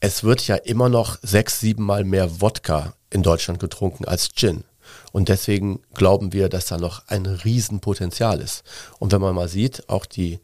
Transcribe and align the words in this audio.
Es 0.00 0.22
wird 0.22 0.46
ja 0.46 0.54
immer 0.54 0.88
noch 0.88 1.18
sechs, 1.22 1.58
sieben 1.58 1.82
Mal 1.82 2.04
mehr 2.04 2.40
Wodka 2.40 2.94
in 3.10 3.24
Deutschland 3.24 3.58
getrunken 3.58 4.04
als 4.04 4.32
Gin. 4.32 4.62
Und 5.10 5.28
deswegen 5.28 5.80
glauben 5.94 6.32
wir, 6.32 6.48
dass 6.48 6.66
da 6.66 6.78
noch 6.78 7.02
ein 7.08 7.26
Riesenpotenzial 7.26 8.40
ist. 8.40 8.62
Und 9.00 9.12
wenn 9.12 9.20
man 9.20 9.34
mal 9.34 9.48
sieht, 9.48 9.88
auch 9.88 10.06
die 10.06 10.38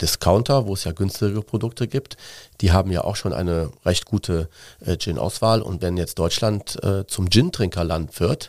Discounter, 0.00 0.66
wo 0.66 0.74
es 0.74 0.84
ja 0.84 0.92
günstigere 0.92 1.42
Produkte 1.42 1.86
gibt, 1.86 2.16
die 2.60 2.72
haben 2.72 2.90
ja 2.90 3.04
auch 3.04 3.16
schon 3.16 3.32
eine 3.34 3.70
recht 3.84 4.06
gute 4.06 4.48
äh, 4.80 4.96
Gin-Auswahl. 4.96 5.60
Und 5.60 5.82
wenn 5.82 5.96
jetzt 5.98 6.18
Deutschland 6.18 6.82
äh, 6.82 7.06
zum 7.06 7.28
Gin-Trinkerland 7.28 8.18
wird, 8.20 8.48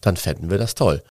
dann 0.00 0.16
fänden 0.16 0.50
wir 0.50 0.58
das 0.58 0.74
toll. 0.76 1.02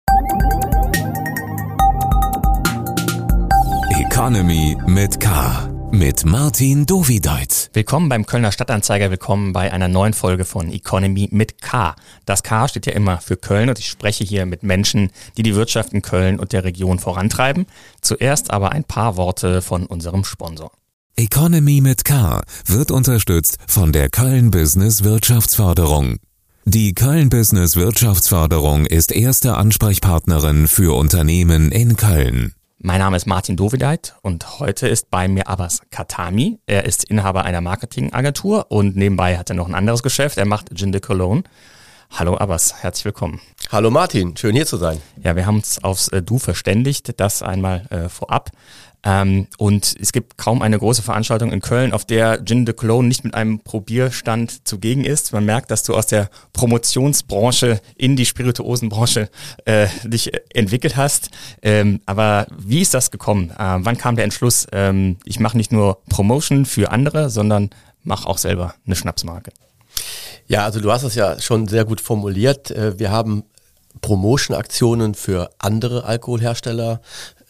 Economy 4.00 4.78
mit 4.86 5.20
K 5.20 5.69
mit 5.92 6.26
Martin 6.26 6.86
Dovideit. 6.86 7.70
Willkommen 7.74 8.10
beim 8.10 8.26
Kölner 8.26 8.52
Stadtanzeiger, 8.52 9.10
willkommen 9.12 9.54
bei 9.54 9.74
einer 9.74 9.88
neuen 9.88 10.14
Folge 10.14 10.46
von 10.46 10.72
Economy 10.72 11.30
mit 11.32 11.62
K. 11.62 11.96
Das 12.26 12.44
K 12.44 12.68
steht 12.68 12.86
ja 12.86 12.94
immer 12.94 13.18
für 13.20 13.38
Köln 13.38 13.70
und 13.70 13.80
ich 13.80 13.88
spreche 13.88 14.24
hier 14.24 14.46
mit 14.46 14.64
Menschen, 14.64 15.10
die 15.38 15.44
die 15.44 15.56
Wirtschaft 15.56 15.94
in 15.94 16.02
Köln 16.02 16.40
und 16.40 16.54
der 16.54 16.64
Region 16.64 17.00
vorantreiben. 17.00 17.66
Zuerst 18.02 18.52
aber 18.52 18.72
ein 18.72 18.84
paar 18.84 19.18
Worte 19.18 19.62
von 19.62 19.86
unserem 19.86 20.24
Sponsor. 20.24 20.72
Economy 21.16 21.82
mit 21.82 22.06
K 22.06 22.42
wird 22.66 22.92
unterstützt 22.92 23.58
von 23.68 23.92
der 23.92 24.10
Köln 24.10 24.52
Business 24.52 25.04
Wirtschaftsförderung. 25.04 26.18
Die 26.66 26.94
Köln 26.94 27.30
Business 27.30 27.76
Wirtschaftsförderung 27.76 28.86
ist 28.86 29.12
erste 29.12 29.56
Ansprechpartnerin 29.56 30.68
für 30.68 30.96
Unternehmen 30.96 31.72
in 31.72 31.98
Köln. 31.98 32.54
Mein 32.82 33.00
Name 33.00 33.18
ist 33.18 33.26
Martin 33.26 33.58
Dovideit 33.58 34.16
und 34.22 34.62
heute 34.62 34.88
ist 34.88 35.12
bei 35.12 35.28
mir 35.28 35.50
Abbas 35.50 35.82
Katami. 35.92 36.60
Er 36.66 36.86
ist 36.86 37.04
Inhaber 37.04 37.44
einer 37.44 37.60
Marketingagentur 37.60 38.68
und 38.72 38.96
nebenbei 38.96 39.38
hat 39.38 39.50
er 39.50 39.58
noch 39.58 39.68
ein 39.68 39.76
anderes 39.76 40.02
Geschäft. 40.02 40.38
Er 40.38 40.46
macht 40.46 40.70
Gin 40.78 40.94
de 40.94 41.02
Cologne. 41.02 41.44
Hallo 42.12 42.36
Abbas, 42.36 42.76
herzlich 42.82 43.06
willkommen. 43.06 43.40
Hallo 43.72 43.92
Martin, 43.92 44.36
schön 44.36 44.56
hier 44.56 44.66
zu 44.66 44.78
sein. 44.78 45.02
Ja, 45.24 45.36
wir 45.36 45.46
haben 45.46 45.58
uns 45.58 45.82
aufs 45.84 46.10
äh, 46.10 46.22
Du 46.22 46.38
verständigt, 46.38 47.20
das 47.20 47.42
einmal 47.42 47.86
äh, 47.92 48.10
vorab. 48.10 48.52
Ähm, 49.04 49.48
und 49.58 49.96
es 50.00 50.12
gibt 50.12 50.38
kaum 50.38 50.62
eine 50.62 50.78
große 50.78 51.02
Veranstaltung 51.02 51.54
in 51.54 51.62
Köln, 51.62 51.94
auf 51.94 52.04
der 52.04 52.44
Gin 52.44 52.66
de 52.66 52.76
Cologne 52.76 53.08
nicht 53.08 53.24
mit 53.24 53.34
einem 53.34 53.60
Probierstand 53.60 54.68
zugegen 54.68 55.06
ist. 55.06 55.32
Man 55.32 55.46
merkt, 55.46 55.72
dass 55.72 55.84
du 55.84 55.96
aus 55.96 56.08
der 56.08 56.30
Promotionsbranche 56.52 57.80
in 57.96 58.18
die 58.18 58.26
Spirituosenbranche 58.26 59.30
äh, 59.64 59.88
dich 60.04 60.32
entwickelt 60.54 60.98
hast. 60.98 61.30
Ähm, 61.62 62.02
aber 62.06 62.48
wie 62.58 62.82
ist 62.82 62.94
das 62.94 63.12
gekommen? 63.12 63.52
Äh, 63.52 63.78
wann 63.80 63.98
kam 63.98 64.16
der 64.16 64.26
Entschluss, 64.26 64.68
ähm, 64.74 65.18
ich 65.24 65.40
mache 65.40 65.56
nicht 65.56 65.72
nur 65.72 66.02
Promotion 66.10 66.66
für 66.66 66.92
andere, 66.92 67.30
sondern 67.30 67.70
mache 68.04 68.28
auch 68.28 68.38
selber 68.38 68.74
eine 68.86 68.96
Schnapsmarke? 68.98 69.52
Ja, 70.50 70.66
also 70.66 70.82
du 70.82 70.92
hast 70.92 71.04
es 71.04 71.14
ja 71.14 71.40
schon 71.40 71.68
sehr 71.68 71.86
gut 71.86 72.02
formuliert. 72.02 72.72
Äh, 72.72 72.98
wir 72.98 73.12
haben 73.12 73.44
Promotion-Aktionen 74.02 75.14
für 75.14 75.52
andere 75.60 76.06
Alkoholhersteller 76.06 77.02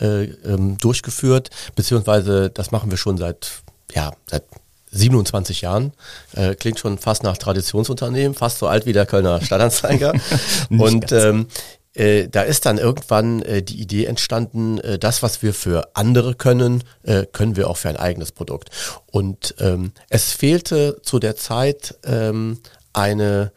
äh, 0.02 0.26
ähm, 0.26 0.78
durchgeführt, 0.78 1.50
beziehungsweise 1.76 2.50
das 2.50 2.72
machen 2.72 2.92
wir 2.92 2.98
schon 2.98 3.18
seit, 3.18 3.62
ja, 3.94 4.12
seit 4.30 4.44
27 4.92 5.62
Jahren. 5.62 5.94
Äh, 6.34 6.56
klingt 6.56 6.80
schon 6.80 6.98
fast 6.98 7.24
nach 7.24 7.38
Traditionsunternehmen, 7.38 8.36
fast 8.36 8.60
so 8.60 8.68
alt 8.68 8.86
wie 8.86 8.94
der 8.94 9.06
Kölner 9.06 9.42
Stadtanzeiger. 9.42 10.14
und 10.70 11.14
ähm, 11.14 11.48
äh, 11.94 12.28
da 12.28 12.42
ist 12.42 12.66
dann 12.66 12.78
irgendwann 12.78 13.42
äh, 13.44 13.64
die 13.64 13.80
Idee 13.82 14.06
entstanden, 14.06 14.80
äh, 14.80 15.00
das, 15.00 15.24
was 15.24 15.42
wir 15.42 15.54
für 15.54 15.90
andere 15.94 16.36
können, 16.36 16.84
können 17.32 17.56
wir 17.56 17.70
auch 17.70 17.78
für 17.78 17.90
ein 17.90 17.98
eigenes 17.98 18.32
Produkt. 18.32 18.70
Und 19.08 19.56
ähm, 19.60 19.92
es 20.10 20.32
fehlte 20.32 21.02
zu 21.02 21.20
der 21.20 21.36
Zeit 21.36 21.96
ähm, 22.06 22.60
eine 22.94 23.52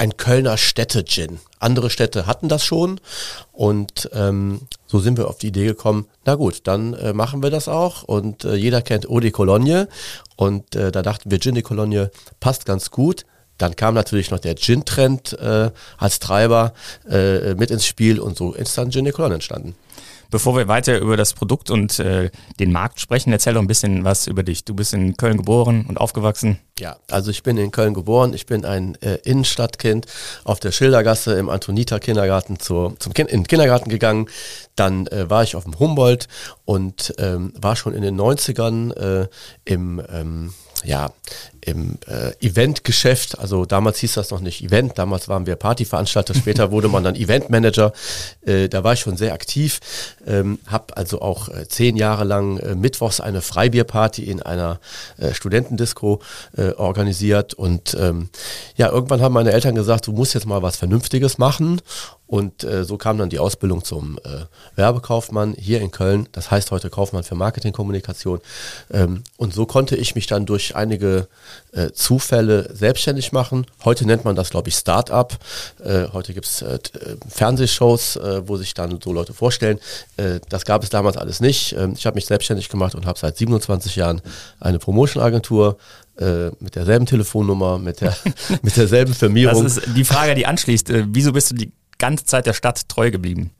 ein 0.00 0.16
Kölner 0.16 0.56
Städte-Gin. 0.56 1.40
Andere 1.58 1.90
Städte 1.90 2.26
hatten 2.26 2.48
das 2.48 2.64
schon 2.64 3.00
und 3.52 4.08
ähm, 4.14 4.62
so 4.86 4.98
sind 4.98 5.18
wir 5.18 5.28
auf 5.28 5.36
die 5.36 5.48
Idee 5.48 5.66
gekommen, 5.66 6.06
na 6.24 6.36
gut, 6.36 6.62
dann 6.64 6.94
äh, 6.94 7.12
machen 7.12 7.42
wir 7.42 7.50
das 7.50 7.68
auch 7.68 8.02
und 8.04 8.46
äh, 8.46 8.54
jeder 8.54 8.80
kennt 8.80 9.10
Eau 9.10 9.20
de 9.20 9.30
Cologne 9.30 9.88
und 10.36 10.74
äh, 10.74 10.90
da 10.90 11.02
dachten 11.02 11.30
wir, 11.30 11.38
Gin 11.38 11.54
de 11.54 11.62
Cologne 11.62 12.10
passt 12.40 12.64
ganz 12.64 12.90
gut. 12.90 13.26
Dann 13.58 13.76
kam 13.76 13.92
natürlich 13.92 14.30
noch 14.30 14.38
der 14.38 14.56
Gin-Trend 14.56 15.34
äh, 15.34 15.70
als 15.98 16.18
Treiber 16.18 16.72
äh, 17.06 17.54
mit 17.56 17.70
ins 17.70 17.84
Spiel 17.84 18.20
und 18.20 18.38
so 18.38 18.54
ist 18.54 18.78
dann 18.78 18.90
Gin 18.90 19.04
de 19.04 19.12
Cologne 19.12 19.34
entstanden. 19.34 19.74
Bevor 20.30 20.56
wir 20.56 20.68
weiter 20.68 20.98
über 20.98 21.16
das 21.16 21.32
Produkt 21.32 21.70
und 21.70 21.98
äh, 21.98 22.30
den 22.58 22.70
Markt 22.70 23.00
sprechen, 23.00 23.32
erzähl 23.32 23.54
doch 23.54 23.60
ein 23.60 23.66
bisschen 23.66 24.04
was 24.04 24.28
über 24.28 24.42
dich. 24.42 24.64
Du 24.64 24.74
bist 24.74 24.94
in 24.94 25.16
Köln 25.16 25.36
geboren 25.36 25.86
und 25.88 25.98
aufgewachsen. 25.98 26.58
Ja, 26.78 26.96
also 27.10 27.30
ich 27.30 27.42
bin 27.42 27.58
in 27.58 27.72
Köln 27.72 27.94
geboren. 27.94 28.32
Ich 28.32 28.46
bin 28.46 28.64
ein 28.64 28.94
äh, 29.02 29.16
Innenstadtkind 29.24 30.06
auf 30.44 30.60
der 30.60 30.72
Schildergasse 30.72 31.34
im 31.34 31.48
Antoniter 31.48 31.98
Kindergarten 31.98 32.58
zur, 32.58 32.98
zum 33.00 33.12
kind, 33.12 33.30
in 33.30 33.42
den 33.42 33.46
Kindergarten 33.48 33.90
gegangen. 33.90 34.28
Dann 34.76 35.06
äh, 35.08 35.28
war 35.28 35.42
ich 35.42 35.56
auf 35.56 35.64
dem 35.64 35.78
Humboldt 35.78 36.28
und 36.64 37.12
ähm, 37.18 37.52
war 37.60 37.74
schon 37.76 37.94
in 37.94 38.02
den 38.02 38.18
90ern 38.18 38.92
äh, 38.92 39.28
im 39.64 40.00
ähm, 40.10 40.54
ja, 40.84 41.10
im 41.62 41.98
äh, 42.06 42.32
Eventgeschäft, 42.40 43.38
also 43.38 43.66
damals 43.66 43.98
hieß 43.98 44.14
das 44.14 44.30
noch 44.30 44.40
nicht 44.40 44.62
Event, 44.62 44.98
damals 44.98 45.28
waren 45.28 45.46
wir 45.46 45.56
Partyveranstalter, 45.56 46.34
später 46.34 46.70
wurde 46.70 46.88
man 46.88 47.04
dann 47.04 47.14
Eventmanager, 47.14 47.92
äh, 48.46 48.68
da 48.68 48.82
war 48.82 48.94
ich 48.94 49.00
schon 49.00 49.16
sehr 49.16 49.34
aktiv, 49.34 49.80
ähm, 50.26 50.58
habe 50.66 50.96
also 50.96 51.20
auch 51.20 51.48
äh, 51.48 51.68
zehn 51.68 51.96
Jahre 51.96 52.24
lang 52.24 52.58
äh, 52.58 52.74
mittwochs 52.74 53.20
eine 53.20 53.42
Freibierparty 53.42 54.24
in 54.24 54.42
einer 54.42 54.80
äh, 55.18 55.34
Studentendisco 55.34 56.22
äh, 56.56 56.72
organisiert. 56.72 57.54
Und 57.54 57.94
ähm, 57.98 58.30
ja, 58.76 58.90
irgendwann 58.90 59.20
haben 59.20 59.34
meine 59.34 59.52
Eltern 59.52 59.74
gesagt, 59.74 60.06
du 60.06 60.12
musst 60.12 60.34
jetzt 60.34 60.46
mal 60.46 60.62
was 60.62 60.76
Vernünftiges 60.76 61.38
machen 61.38 61.80
und 62.30 62.62
äh, 62.62 62.84
so 62.84 62.96
kam 62.96 63.18
dann 63.18 63.28
die 63.28 63.40
Ausbildung 63.40 63.82
zum 63.82 64.16
äh, 64.18 64.44
Werbekaufmann 64.76 65.52
hier 65.58 65.80
in 65.80 65.90
Köln. 65.90 66.28
Das 66.30 66.48
heißt 66.48 66.70
heute 66.70 66.88
Kaufmann 66.88 67.24
für 67.24 67.34
Marketingkommunikation. 67.34 68.40
Ähm, 68.92 69.24
und 69.36 69.52
so 69.52 69.66
konnte 69.66 69.96
ich 69.96 70.14
mich 70.14 70.28
dann 70.28 70.46
durch 70.46 70.76
einige 70.76 71.26
äh, 71.72 71.90
Zufälle 71.90 72.72
selbstständig 72.72 73.32
machen. 73.32 73.66
Heute 73.84 74.06
nennt 74.06 74.24
man 74.24 74.36
das, 74.36 74.50
glaube 74.50 74.68
ich, 74.68 74.76
Start-up. 74.76 75.38
Äh, 75.84 76.06
heute 76.12 76.32
gibt 76.32 76.46
es 76.46 76.62
äh, 76.62 76.74
äh, 76.74 76.78
Fernsehshows, 77.28 78.14
äh, 78.14 78.46
wo 78.46 78.56
sich 78.56 78.74
dann 78.74 79.00
so 79.02 79.12
Leute 79.12 79.34
vorstellen. 79.34 79.80
Äh, 80.16 80.38
das 80.48 80.64
gab 80.64 80.84
es 80.84 80.88
damals 80.90 81.16
alles 81.16 81.40
nicht. 81.40 81.72
Ähm, 81.72 81.94
ich 81.96 82.06
habe 82.06 82.14
mich 82.14 82.26
selbstständig 82.26 82.68
gemacht 82.68 82.94
und 82.94 83.06
habe 83.06 83.18
seit 83.18 83.38
27 83.38 83.96
Jahren 83.96 84.22
eine 84.60 84.78
Promotion-Agentur 84.78 85.78
äh, 86.20 86.50
mit 86.60 86.76
derselben 86.76 87.06
Telefonnummer, 87.06 87.80
mit, 87.80 88.02
der, 88.02 88.16
mit 88.62 88.76
derselben 88.76 89.14
Firmierung. 89.14 89.64
Das 89.64 89.78
ist 89.78 89.96
die 89.96 90.04
Frage, 90.04 90.36
die 90.36 90.46
anschließt. 90.46 90.92
Wieso 91.08 91.32
bist 91.32 91.50
du 91.50 91.56
die 91.56 91.72
ganze 92.00 92.24
Zeit 92.24 92.46
der 92.46 92.54
Stadt 92.54 92.88
treu 92.88 93.12
geblieben? 93.12 93.52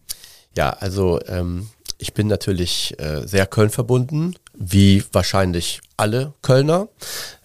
Ja, 0.56 0.70
also 0.70 1.20
ähm, 1.28 1.68
ich 1.98 2.12
bin 2.14 2.26
natürlich 2.26 2.98
äh, 2.98 3.26
sehr 3.26 3.46
Köln 3.46 3.70
verbunden, 3.70 4.34
wie 4.60 5.02
wahrscheinlich 5.12 5.80
alle 5.96 6.34
Kölner. 6.42 6.88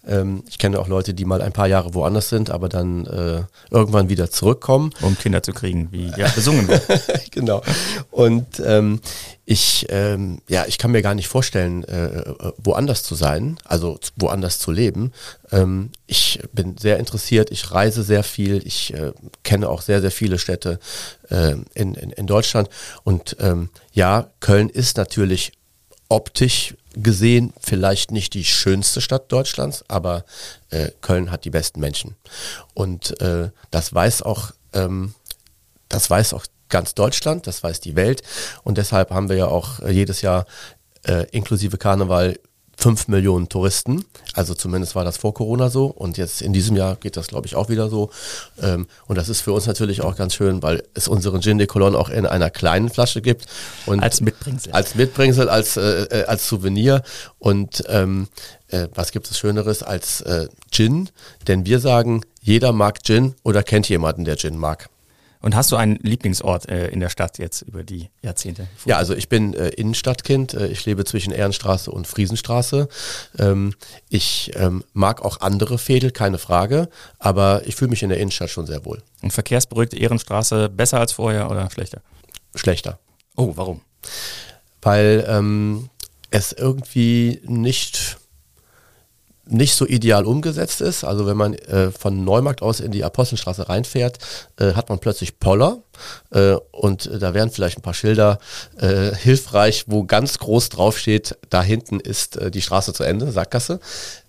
Ähm, 0.05 0.43
ich 0.49 0.57
kenne 0.57 0.79
auch 0.79 0.89
Leute, 0.89 1.13
die 1.13 1.23
mal 1.23 1.41
ein 1.41 1.53
paar 1.53 1.67
Jahre 1.67 1.93
woanders 1.93 2.27
sind, 2.27 2.49
aber 2.49 2.67
dann 2.67 3.05
äh, 3.07 3.43
irgendwann 3.71 4.09
wieder 4.09 4.29
zurückkommen. 4.29 4.91
Um 5.01 5.17
Kinder 5.17 5.41
zu 5.41 5.53
kriegen, 5.53 5.87
wie 5.91 6.11
ja 6.17 6.27
besungen 6.27 6.67
wird. 6.67 6.83
genau. 7.31 7.61
Und 8.11 8.61
ähm, 8.63 8.99
ich, 9.45 9.85
ähm, 9.89 10.41
ja, 10.49 10.65
ich 10.67 10.77
kann 10.77 10.91
mir 10.91 11.01
gar 11.01 11.15
nicht 11.15 11.29
vorstellen, 11.29 11.85
äh, 11.85 12.33
woanders 12.57 13.03
zu 13.03 13.15
sein, 13.15 13.57
also 13.63 13.97
woanders 14.17 14.59
zu 14.59 14.71
leben. 14.71 15.13
Ähm, 15.51 15.91
ich 16.07 16.41
bin 16.51 16.77
sehr 16.77 16.99
interessiert, 16.99 17.49
ich 17.49 17.71
reise 17.71 18.03
sehr 18.03 18.23
viel, 18.23 18.61
ich 18.67 18.93
äh, 18.93 19.13
kenne 19.43 19.69
auch 19.69 19.81
sehr, 19.81 20.01
sehr 20.01 20.11
viele 20.11 20.37
Städte 20.37 20.79
äh, 21.29 21.55
in, 21.73 21.93
in, 21.93 22.09
in 22.11 22.27
Deutschland. 22.27 22.69
Und 23.03 23.37
ähm, 23.39 23.69
ja, 23.93 24.31
Köln 24.41 24.67
ist 24.67 24.97
natürlich 24.97 25.53
optisch 26.09 26.75
gesehen 26.95 27.53
vielleicht 27.59 28.11
nicht 28.11 28.33
die 28.33 28.45
schönste 28.45 29.01
Stadt 29.01 29.31
Deutschlands, 29.31 29.83
aber 29.87 30.25
äh, 30.69 30.91
Köln 31.01 31.31
hat 31.31 31.45
die 31.45 31.49
besten 31.49 31.79
Menschen. 31.79 32.15
Und 32.73 33.19
äh, 33.21 33.49
das 33.71 33.93
weiß 33.93 34.21
auch, 34.21 34.51
ähm, 34.73 35.13
das 35.89 36.09
weiß 36.09 36.33
auch 36.33 36.45
ganz 36.69 36.95
Deutschland, 36.95 37.47
das 37.47 37.63
weiß 37.63 37.79
die 37.79 37.95
Welt. 37.95 38.23
Und 38.63 38.77
deshalb 38.77 39.11
haben 39.11 39.29
wir 39.29 39.35
ja 39.35 39.47
auch 39.47 39.79
äh, 39.79 39.91
jedes 39.91 40.21
Jahr 40.21 40.45
äh, 41.03 41.25
inklusive 41.31 41.77
Karneval 41.77 42.39
5 42.77 43.07
Millionen 43.07 43.49
Touristen. 43.49 44.05
Also 44.33 44.53
zumindest 44.53 44.95
war 44.95 45.05
das 45.05 45.17
vor 45.17 45.33
Corona 45.33 45.69
so. 45.69 45.85
Und 45.85 46.17
jetzt 46.17 46.41
in 46.41 46.53
diesem 46.53 46.75
Jahr 46.75 46.95
geht 46.95 47.17
das, 47.17 47.27
glaube 47.27 47.47
ich, 47.47 47.55
auch 47.55 47.69
wieder 47.69 47.89
so. 47.89 48.09
Ähm, 48.61 48.87
und 49.07 49.17
das 49.17 49.29
ist 49.29 49.41
für 49.41 49.53
uns 49.53 49.65
natürlich 49.65 50.01
auch 50.01 50.15
ganz 50.15 50.35
schön, 50.35 50.61
weil 50.61 50.83
es 50.93 51.07
unseren 51.07 51.41
Gin 51.41 51.57
de 51.57 51.67
Cologne 51.67 51.97
auch 51.97 52.09
in 52.09 52.25
einer 52.25 52.49
kleinen 52.49 52.89
Flasche 52.89 53.21
gibt. 53.21 53.45
Und 53.85 54.01
als 54.01 54.21
Mitbringsel. 54.21 54.71
Als 54.73 54.95
Mitbringsel, 54.95 55.49
als, 55.49 55.77
äh, 55.77 56.03
äh, 56.03 56.25
als 56.25 56.47
Souvenir. 56.47 57.03
Und 57.39 57.83
ähm, 57.87 58.27
äh, 58.69 58.87
was 58.93 59.11
gibt 59.11 59.29
es 59.29 59.37
Schöneres 59.37 59.83
als 59.83 60.21
äh, 60.21 60.47
Gin? 60.71 61.09
Denn 61.47 61.65
wir 61.65 61.79
sagen, 61.79 62.21
jeder 62.41 62.73
mag 62.73 63.03
Gin 63.03 63.35
oder 63.43 63.63
kennt 63.63 63.89
jemanden, 63.89 64.25
der 64.25 64.37
Gin 64.37 64.57
mag. 64.57 64.89
Und 65.41 65.55
hast 65.55 65.71
du 65.71 65.75
einen 65.75 65.97
Lieblingsort 66.01 66.69
äh, 66.69 66.87
in 66.87 66.99
der 66.99 67.09
Stadt 67.09 67.37
jetzt 67.37 67.61
über 67.61 67.83
die 67.83 68.09
Jahrzehnte? 68.21 68.67
Ja, 68.85 68.97
also 68.97 69.13
ich 69.13 69.29
bin 69.29 69.53
äh, 69.53 69.69
Innenstadtkind. 69.69 70.53
Äh, 70.53 70.67
ich 70.67 70.85
lebe 70.85 71.05
zwischen 71.05 71.31
Ehrenstraße 71.31 71.91
und 71.91 72.07
Friesenstraße. 72.07 72.87
Ähm, 73.37 73.73
ich 74.09 74.51
ähm, 74.55 74.83
mag 74.93 75.23
auch 75.23 75.41
andere 75.41 75.77
Fädel, 75.77 76.11
keine 76.11 76.37
Frage, 76.37 76.89
aber 77.19 77.61
ich 77.65 77.75
fühle 77.75 77.89
mich 77.89 78.03
in 78.03 78.09
der 78.09 78.19
Innenstadt 78.19 78.49
schon 78.49 78.65
sehr 78.65 78.85
wohl. 78.85 79.01
Und 79.21 79.31
verkehrsberuhigte 79.31 79.97
Ehrenstraße 79.97 80.69
besser 80.69 80.99
als 80.99 81.11
vorher 81.11 81.49
oder 81.51 81.69
schlechter? 81.69 82.01
Schlechter. 82.55 82.99
Oh, 83.35 83.53
warum? 83.55 83.81
Weil 84.81 85.25
ähm, 85.27 85.89
es 86.31 86.51
irgendwie 86.53 87.41
nicht 87.45 88.17
nicht 89.47 89.75
so 89.75 89.85
ideal 89.85 90.25
umgesetzt 90.25 90.81
ist. 90.81 91.03
Also 91.03 91.25
wenn 91.25 91.37
man 91.37 91.53
äh, 91.53 91.91
von 91.91 92.23
Neumarkt 92.23 92.61
aus 92.61 92.79
in 92.79 92.91
die 92.91 93.03
Apostelstraße 93.03 93.69
reinfährt, 93.69 94.17
äh, 94.57 94.73
hat 94.73 94.89
man 94.89 94.99
plötzlich 94.99 95.39
Poller 95.39 95.83
äh, 96.31 96.55
und 96.71 97.09
da 97.21 97.33
wären 97.33 97.51
vielleicht 97.51 97.77
ein 97.77 97.81
paar 97.81 97.93
Schilder 97.93 98.39
äh, 98.77 99.15
hilfreich, 99.15 99.85
wo 99.87 100.03
ganz 100.03 100.39
groß 100.39 100.69
draufsteht, 100.69 101.37
da 101.49 101.61
hinten 101.61 101.99
ist 101.99 102.37
äh, 102.37 102.49
die 102.49 102.61
Straße 102.61 102.93
zu 102.93 103.03
Ende, 103.03 103.31
Sackgasse. 103.31 103.79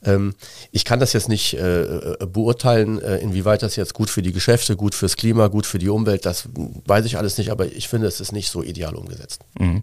Ähm, 0.05 0.35
ich 0.71 0.85
kann 0.85 1.01
das 1.01 1.13
jetzt 1.13 1.29
nicht 1.29 1.55
äh, 1.55 2.17
beurteilen, 2.27 2.99
inwieweit 2.99 3.63
das 3.63 3.77
jetzt 3.77 3.95
gut 3.95 4.11
für 4.11 4.23
die 4.23 4.33
Geschäfte, 4.33 4.77
gut 4.77 4.95
fürs 4.95 5.17
Klima, 5.17 5.49
gut 5.49 5.67
für 5.67 5.79
die 5.79 5.89
Umwelt, 5.89 6.27
das 6.27 6.49
weiß 6.87 7.05
ich 7.07 7.17
alles 7.19 7.39
nicht, 7.39 7.51
aber 7.51 7.67
ich 7.67 7.89
finde, 7.89 8.07
es 8.07 8.21
ist 8.21 8.33
nicht 8.33 8.51
so 8.51 8.63
ideal 8.63 8.95
umgesetzt. 8.95 9.41
Mhm. 9.59 9.83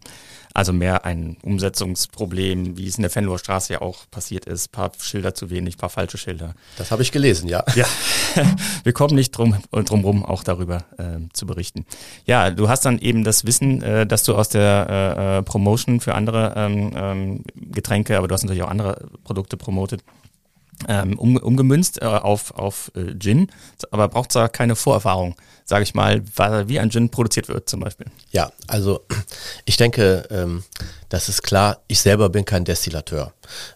Also 0.53 0.71
mehr 0.71 1.03
ein 1.03 1.37
Umsetzungsproblem, 1.41 2.77
wie 2.77 2.87
es 2.87 2.97
in 2.97 3.01
der 3.01 3.09
Fenloher 3.09 3.39
Straße 3.39 3.73
ja 3.73 3.81
auch 3.81 4.09
passiert 4.11 4.45
ist. 4.45 4.71
Paar 4.71 4.91
Schilder 4.99 5.33
zu 5.33 5.49
wenig, 5.49 5.77
paar 5.77 5.89
falsche 5.89 6.17
Schilder. 6.17 6.53
Das 6.77 6.91
habe 6.91 7.01
ich 7.01 7.11
gelesen, 7.11 7.47
ja. 7.47 7.63
Ja, 7.75 7.87
wir 8.83 8.93
kommen 8.93 9.15
nicht 9.15 9.31
drum, 9.31 9.55
drum 9.71 10.03
rum, 10.03 10.23
auch 10.23 10.43
darüber 10.43 10.85
äh, 10.97 11.19
zu 11.33 11.47
berichten. 11.47 11.85
Ja, 12.25 12.51
du 12.51 12.69
hast 12.69 12.85
dann 12.85 12.99
eben 12.99 13.23
das 13.23 13.45
Wissen, 13.45 13.81
äh, 13.81 14.05
dass 14.05 14.23
du 14.23 14.35
aus 14.35 14.49
der 14.49 14.87
äh, 15.17 15.37
äh 15.39 15.43
Promotion 15.43 15.99
für 15.99 16.13
andere 16.13 16.53
ähm, 16.55 16.91
ähm, 16.95 17.43
Getränke, 17.55 18.17
aber 18.17 18.27
du 18.27 18.33
hast 18.33 18.43
natürlich 18.43 18.63
auch 18.63 18.69
andere 18.69 19.09
Produkte 19.23 19.57
promotet, 19.57 20.03
ähm, 20.87 21.17
um, 21.17 21.37
umgemünzt 21.37 22.01
äh, 22.01 22.05
auf, 22.05 22.53
auf 22.55 22.91
äh, 22.95 23.17
Gin, 23.17 23.47
aber 23.91 24.07
braucht 24.07 24.35
da 24.35 24.47
keine 24.47 24.75
Vorerfahrung 24.75 25.35
sage 25.65 25.83
ich 25.83 25.93
mal, 25.93 26.21
wie 26.67 26.79
ein 26.79 26.91
Gin 26.91 27.09
produziert 27.09 27.47
wird 27.47 27.69
zum 27.69 27.79
Beispiel. 27.79 28.07
Ja, 28.31 28.51
also 28.67 29.01
ich 29.65 29.77
denke, 29.77 30.27
ähm, 30.29 30.63
das 31.09 31.29
ist 31.29 31.43
klar, 31.43 31.79
ich 31.87 31.99
selber 31.99 32.29
bin 32.29 32.43
kein 32.43 32.65
Destillateur. 32.65 33.33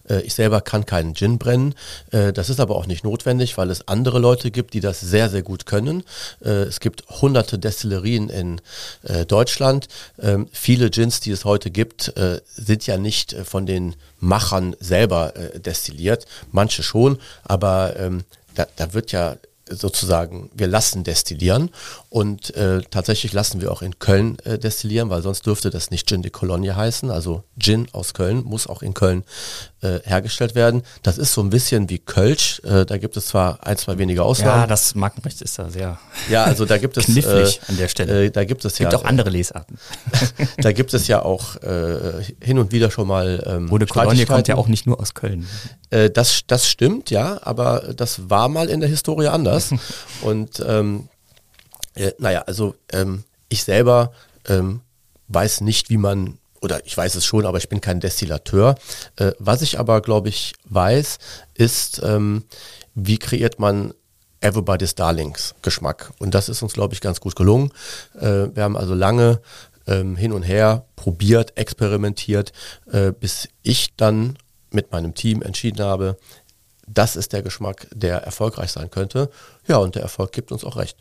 Äh, 0.10 0.22
ich 0.22 0.34
selber 0.34 0.62
kann 0.62 0.86
keinen 0.86 1.16
Gin 1.16 1.38
brennen. 1.38 1.76
Äh, 2.12 2.34
das 2.34 2.50
ist 2.50 2.60
aber 2.60 2.76
auch 2.76 2.88
nicht 2.88 3.04
notwendig, 3.04 3.58
weil 3.58 3.70
es 3.70 3.88
andere 3.88 4.20
Leute 4.20 4.52
gibt, 4.52 4.74
die 4.74 4.80
das 4.80 5.00
sehr, 5.00 5.30
sehr 5.30 5.44
gut 5.44 5.66
können. 5.66 6.04
Äh, 6.44 6.64
es 6.64 6.80
gibt 6.80 7.04
hunderte 7.10 7.60
Destillerien 7.60 8.30
in 8.30 8.62
äh, 9.04 9.26
Deutschland. 9.26 9.88
Ähm, 10.20 10.48
viele 10.52 10.90
Gins, 10.90 11.20
die 11.20 11.32
es 11.32 11.46
heute 11.46 11.70
gibt, 11.72 12.14
sind 12.56 12.88
ja 12.88 12.98
nicht 12.98 13.36
von 13.44 13.66
den 13.66 13.96
Machern 14.20 14.76
selber 14.80 15.34
destilliert. 15.58 16.26
Manche 16.52 16.84
schon, 16.84 16.97
aber 17.44 17.96
ähm, 17.98 18.24
da, 18.56 18.68
da 18.76 18.94
wird 18.94 19.12
ja 19.12 19.38
sozusagen, 19.70 20.50
wir 20.56 20.68
lassen 20.68 21.04
destillieren 21.04 21.70
und 22.10 22.56
äh, 22.56 22.82
tatsächlich 22.90 23.34
lassen 23.34 23.62
wir 23.62 23.72
auch 23.72 23.82
in 23.82 24.00
Köln 24.00 24.38
äh, 24.46 24.58
destillieren, 24.58 25.10
weil 25.10 25.22
sonst 25.22 25.46
dürfte 25.46 25.70
das 25.70 25.92
nicht 25.92 26.08
Gin 26.08 26.22
de 26.22 26.32
Cologne 26.32 26.76
heißen. 26.76 27.12
Also 27.12 27.44
Gin 27.60 27.88
aus 27.92 28.14
Köln 28.14 28.44
muss 28.44 28.68
auch 28.68 28.82
in 28.82 28.94
Köln 28.94 29.24
äh, 29.82 30.00
hergestellt 30.04 30.56
werden. 30.56 30.84
Das 31.04 31.18
ist 31.18 31.34
so 31.34 31.42
ein 31.42 31.50
bisschen 31.50 31.90
wie 31.90 32.00
Kölsch. 32.00 32.62
Äh, 32.64 32.86
da 32.86 32.98
gibt 32.98 33.18
es 33.18 33.28
zwar 33.28 33.66
ein, 33.66 33.78
zwei 33.78 33.98
wenige 33.98 34.24
Ausnahmen. 34.24 34.62
Ja, 34.62 34.68
das 34.68 34.96
Markenrecht 34.96 35.42
ist 35.42 35.60
da 35.60 35.70
sehr 35.70 36.00
ja, 36.30 36.44
also 36.44 36.66
da 36.66 36.78
gibt 36.78 36.98
es 36.98 37.06
knifflig 37.06 37.58
äh, 37.58 37.72
an 37.72 37.78
der 37.78 37.88
Stelle. 37.88 38.26
Äh, 38.26 38.32
da 38.32 38.44
gibt 38.44 38.66
es, 38.66 38.78
gibt 38.78 38.92
ja 38.92 39.00
auch 39.00 39.06
andere 39.06 39.30
Lesarten. 39.30 39.78
da 40.58 40.72
gibt 40.72 40.94
es 40.94 41.08
ja 41.08 41.22
auch 41.24 41.56
äh, 41.58 42.24
hin 42.42 42.60
und 42.60 42.72
wieder 42.72 42.92
schon 42.92 43.08
mal 43.08 43.44
ähm, 43.46 43.80
de 43.80 43.88
Cologne 43.88 44.26
kommt 44.26 44.48
ja 44.48 44.56
auch 44.56 44.68
nicht 44.68 44.86
nur 44.86 45.00
aus 45.00 45.14
Köln. 45.14 45.48
Das, 45.90 46.42
das 46.48 46.68
stimmt, 46.68 47.12
ja, 47.12 47.40
aber 47.44 47.94
das 47.96 48.30
war 48.30 48.50
mal 48.50 48.68
in 48.68 48.82
der 48.82 48.90
Historie 48.90 49.28
anders. 49.28 49.70
und 50.22 50.62
ähm, 50.68 51.08
äh, 51.98 52.14
naja, 52.20 52.42
also 52.42 52.76
ähm, 52.92 53.24
ich 53.50 53.64
selber 53.64 54.12
ähm, 54.48 54.82
weiß 55.28 55.62
nicht, 55.62 55.90
wie 55.90 55.98
man, 55.98 56.38
oder 56.68 56.86
ich 56.86 56.98
weiß 56.98 57.16
es 57.16 57.26
schon, 57.26 57.46
aber 57.46 57.58
ich 57.58 57.70
bin 57.70 57.80
kein 57.80 58.02
Destillateur. 58.02 58.76
Äh, 59.16 59.32
was 59.40 59.62
ich 59.62 59.80
aber, 59.80 60.02
glaube 60.02 60.28
ich, 60.28 60.54
weiß, 60.66 61.18
ist, 61.54 62.02
ähm, 62.04 62.44
wie 62.94 63.18
kreiert 63.18 63.58
man 63.58 63.94
Everybody's 64.42 64.94
Darlings 64.94 65.56
Geschmack. 65.62 66.12
Und 66.20 66.36
das 66.36 66.50
ist 66.50 66.62
uns, 66.62 66.74
glaube 66.74 66.94
ich, 66.94 67.02
ganz 67.02 67.22
gut 67.22 67.36
gelungen. 67.36 67.72
Äh, 68.20 68.50
wir 68.54 68.64
haben 68.64 68.76
also 68.76 68.94
lange 68.94 69.42
ähm, 69.88 70.18
hin 70.18 70.34
und 70.34 70.44
her 70.44 70.86
probiert, 70.96 71.58
experimentiert, 71.58 72.52
äh, 72.92 73.14
bis 73.14 73.48
ich 73.64 73.96
dann 73.96 74.38
mit 74.72 74.92
meinem 74.92 75.16
Team 75.16 75.42
entschieden 75.42 75.84
habe, 75.84 76.18
das 76.86 77.16
ist 77.16 77.34
der 77.34 77.42
Geschmack, 77.42 77.88
der 77.94 78.24
erfolgreich 78.24 78.72
sein 78.72 78.92
könnte. 78.92 79.30
Ja, 79.68 79.78
und 79.78 79.96
der 79.96 80.02
Erfolg 80.02 80.32
gibt 80.34 80.52
uns 80.52 80.64
auch 80.64 80.76
recht. 80.76 80.98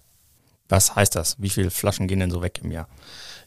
Was 0.68 0.96
heißt 0.96 1.14
das? 1.14 1.36
Wie 1.38 1.50
viele 1.50 1.70
Flaschen 1.70 2.08
gehen 2.08 2.20
denn 2.20 2.30
so 2.30 2.42
weg 2.42 2.60
im 2.62 2.72
Jahr? 2.72 2.88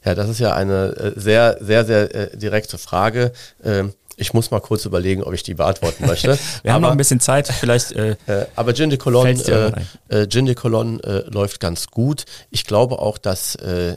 Ja, 0.04 0.16
das 0.16 0.30
ist 0.30 0.40
ja 0.40 0.54
eine 0.54 0.96
äh, 0.96 1.19
sehr, 1.19 1.57
sehr, 1.62 1.86
sehr 1.86 2.16
äh, 2.16 2.38
direkte 2.38 2.78
Frage. 2.78 3.34
Ähm, 3.63 3.94
ich 4.19 4.34
muss 4.34 4.51
mal 4.51 4.60
kurz 4.60 4.86
überlegen, 4.86 5.24
ob 5.24 5.34
ich 5.34 5.44
die 5.44 5.54
beantworten 5.54 6.06
möchte. 6.06 6.38
Wir 6.63 6.72
aber, 6.72 6.74
haben 6.74 6.81
noch 6.81 6.92
ein 6.92 6.98
bisschen 6.98 7.19
Zeit, 7.19 7.48
vielleicht. 7.48 7.94
Äh, 7.94 8.12
äh, 8.28 8.46
aber 8.56 8.74
Gin 8.74 8.90
de 8.90 9.00
Cologne, 9.00 9.42
äh, 10.10 10.22
äh, 10.24 10.28
Gin 10.28 10.46
de 10.46 10.56
Cologne 10.56 11.01
äh, 11.04 11.30
läuft 11.30 11.60
ganz 11.60 11.88
gut. 11.88 12.25
Ich 12.50 12.66
glaube 12.66 13.00
auch, 13.00 13.18
dass 13.18 13.56
äh, 13.56 13.96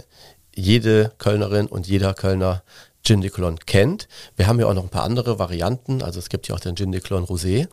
jede 0.55 1.13
Kölnerin 1.19 1.67
und 1.67 1.87
jeder 1.87 2.15
Kölner 2.15 2.63
Gin 3.05 3.21
de 3.21 3.31
Cologne 3.31 3.59
kennt. 3.67 4.07
Wir 4.37 4.47
haben 4.47 4.61
ja 4.61 4.67
auch 4.67 4.75
noch 4.75 4.85
ein 4.85 4.89
paar 4.89 5.03
andere 5.03 5.39
Varianten. 5.39 6.03
Also 6.03 6.21
es 6.21 6.29
gibt 6.29 6.47
ja 6.49 6.55
auch 6.55 6.61
den 6.61 6.77
Gin 6.77 6.93
de 6.93 7.01
Cologne 7.01 7.27
Rosé, 7.27 7.67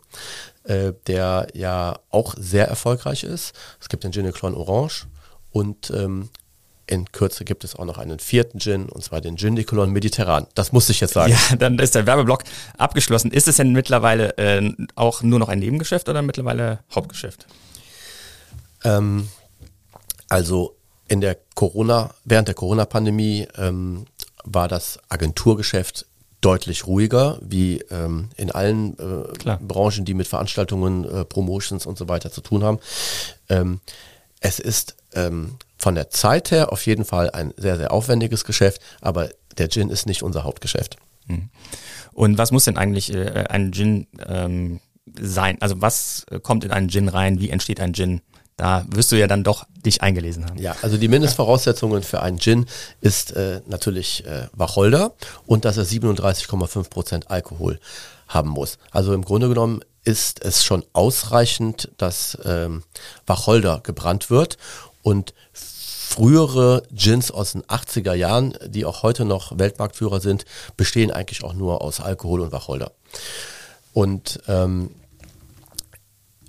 äh, 0.64 0.92
der 1.06 1.46
ja 1.54 2.00
auch 2.10 2.34
sehr 2.36 2.66
erfolgreich 2.66 3.22
ist. 3.22 3.54
Es 3.80 3.88
gibt 3.88 4.02
den 4.02 4.12
Gin 4.12 4.24
de 4.24 4.32
Cologne 4.32 4.58
Orange 4.58 5.06
und 5.52 5.90
ähm, 5.90 6.30
in 6.90 7.10
Kürze 7.12 7.44
gibt 7.44 7.62
es 7.64 7.76
auch 7.76 7.84
noch 7.84 7.98
einen 7.98 8.18
vierten 8.18 8.58
Gin, 8.58 8.88
und 8.88 9.04
zwar 9.04 9.20
den 9.20 9.36
Gin 9.36 9.54
de 9.54 9.64
Cologne 9.64 9.92
Mediterran. 9.92 10.46
Das 10.54 10.72
muss 10.72 10.88
ich 10.88 11.00
jetzt 11.00 11.14
sagen. 11.14 11.32
Ja, 11.32 11.56
dann 11.56 11.78
ist 11.78 11.94
der 11.94 12.06
Werbeblock 12.06 12.42
abgeschlossen. 12.76 13.30
Ist 13.30 13.48
es 13.48 13.56
denn 13.56 13.72
mittlerweile 13.72 14.36
äh, 14.38 14.72
auch 14.96 15.22
nur 15.22 15.38
noch 15.38 15.48
ein 15.48 15.60
Nebengeschäft 15.60 16.08
oder 16.08 16.20
mittlerweile 16.22 16.80
Hauptgeschäft? 16.92 17.46
Ähm, 18.84 19.28
also 20.28 20.76
in 21.06 21.20
der 21.20 21.36
Corona, 21.54 22.14
während 22.24 22.48
der 22.48 22.54
Corona-Pandemie 22.54 23.46
ähm, 23.56 24.06
war 24.44 24.66
das 24.66 24.98
Agenturgeschäft 25.08 26.06
deutlich 26.40 26.86
ruhiger, 26.86 27.38
wie 27.42 27.80
ähm, 27.90 28.30
in 28.36 28.50
allen 28.50 28.98
äh, 28.98 29.56
Branchen, 29.60 30.04
die 30.04 30.14
mit 30.14 30.26
Veranstaltungen, 30.26 31.04
äh, 31.04 31.24
Promotions 31.24 31.86
und 31.86 31.98
so 31.98 32.08
weiter 32.08 32.32
zu 32.32 32.40
tun 32.40 32.64
haben. 32.64 32.78
Ähm, 33.48 33.80
es 34.40 34.58
ist 34.58 34.96
ähm, 35.14 35.56
von 35.80 35.94
der 35.94 36.10
Zeit 36.10 36.50
her 36.50 36.72
auf 36.72 36.84
jeden 36.86 37.04
Fall 37.04 37.30
ein 37.30 37.54
sehr, 37.56 37.78
sehr 37.78 37.90
aufwendiges 37.90 38.44
Geschäft, 38.44 38.82
aber 39.00 39.30
der 39.56 39.68
Gin 39.70 39.88
ist 39.88 40.06
nicht 40.06 40.22
unser 40.22 40.44
Hauptgeschäft. 40.44 40.96
Mhm. 41.26 41.48
Und 42.12 42.38
was 42.38 42.52
muss 42.52 42.64
denn 42.64 42.76
eigentlich 42.76 43.14
äh, 43.14 43.44
ein 43.48 43.72
Gin 43.72 44.06
ähm, 44.26 44.80
sein? 45.18 45.56
Also 45.60 45.80
was 45.80 46.26
kommt 46.42 46.64
in 46.64 46.70
einen 46.70 46.90
Gin 46.90 47.08
rein? 47.08 47.40
Wie 47.40 47.48
entsteht 47.48 47.80
ein 47.80 47.94
Gin? 47.94 48.20
Da 48.58 48.84
wirst 48.88 49.10
du 49.10 49.16
ja 49.16 49.26
dann 49.26 49.42
doch 49.42 49.64
dich 49.86 50.02
eingelesen 50.02 50.44
haben. 50.44 50.58
Ja, 50.58 50.76
also 50.82 50.98
die 50.98 51.08
Mindestvoraussetzungen 51.08 52.02
für 52.02 52.20
einen 52.20 52.38
Gin 52.38 52.66
ist 53.00 53.32
äh, 53.32 53.62
natürlich 53.66 54.26
äh, 54.26 54.48
Wacholder 54.52 55.14
und 55.46 55.64
dass 55.64 55.78
er 55.78 55.86
37,5 55.86 56.90
Prozent 56.90 57.30
Alkohol 57.30 57.80
haben 58.28 58.50
muss. 58.50 58.76
Also 58.90 59.14
im 59.14 59.24
Grunde 59.24 59.48
genommen 59.48 59.80
ist 60.04 60.44
es 60.44 60.62
schon 60.62 60.84
ausreichend, 60.92 61.90
dass 61.96 62.36
ähm, 62.44 62.82
Wacholder 63.26 63.80
gebrannt 63.82 64.28
wird 64.28 64.58
und 65.02 65.32
frühere 66.10 66.82
Gins 66.90 67.30
aus 67.30 67.52
den 67.52 67.62
80er 67.62 68.14
Jahren, 68.14 68.58
die 68.66 68.84
auch 68.84 69.04
heute 69.04 69.24
noch 69.24 69.56
Weltmarktführer 69.56 70.18
sind, 70.20 70.44
bestehen 70.76 71.12
eigentlich 71.12 71.44
auch 71.44 71.54
nur 71.54 71.82
aus 71.82 72.00
Alkohol 72.00 72.40
und 72.40 72.50
Wacholder. 72.50 72.90
Und 73.92 74.40
ähm, 74.48 74.90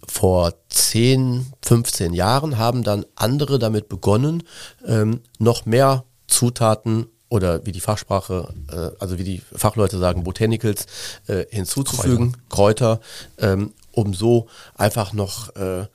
vor 0.07 0.55
10, 0.69 1.45
15 1.61 2.13
Jahren 2.13 2.57
haben 2.57 2.81
dann 2.83 3.05
andere 3.15 3.59
damit 3.59 3.87
begonnen, 3.87 4.43
ähm, 4.87 5.21
noch 5.37 5.67
mehr 5.67 6.05
Zutaten 6.25 7.05
oder 7.29 7.63
wie 7.63 7.71
die 7.71 7.81
Fachsprache, 7.81 8.51
äh, 8.71 8.99
also 8.99 9.19
wie 9.19 9.23
die 9.23 9.43
Fachleute 9.55 9.99
sagen, 9.99 10.23
Botanicals 10.23 10.87
äh, 11.27 11.45
hinzuzufügen, 11.51 12.35
Kräuter, 12.49 12.99
Kräuter 13.37 13.53
ähm, 13.53 13.73
um 13.91 14.15
so 14.15 14.47
einfach 14.75 15.13
noch 15.13 15.55
äh, 15.55 15.85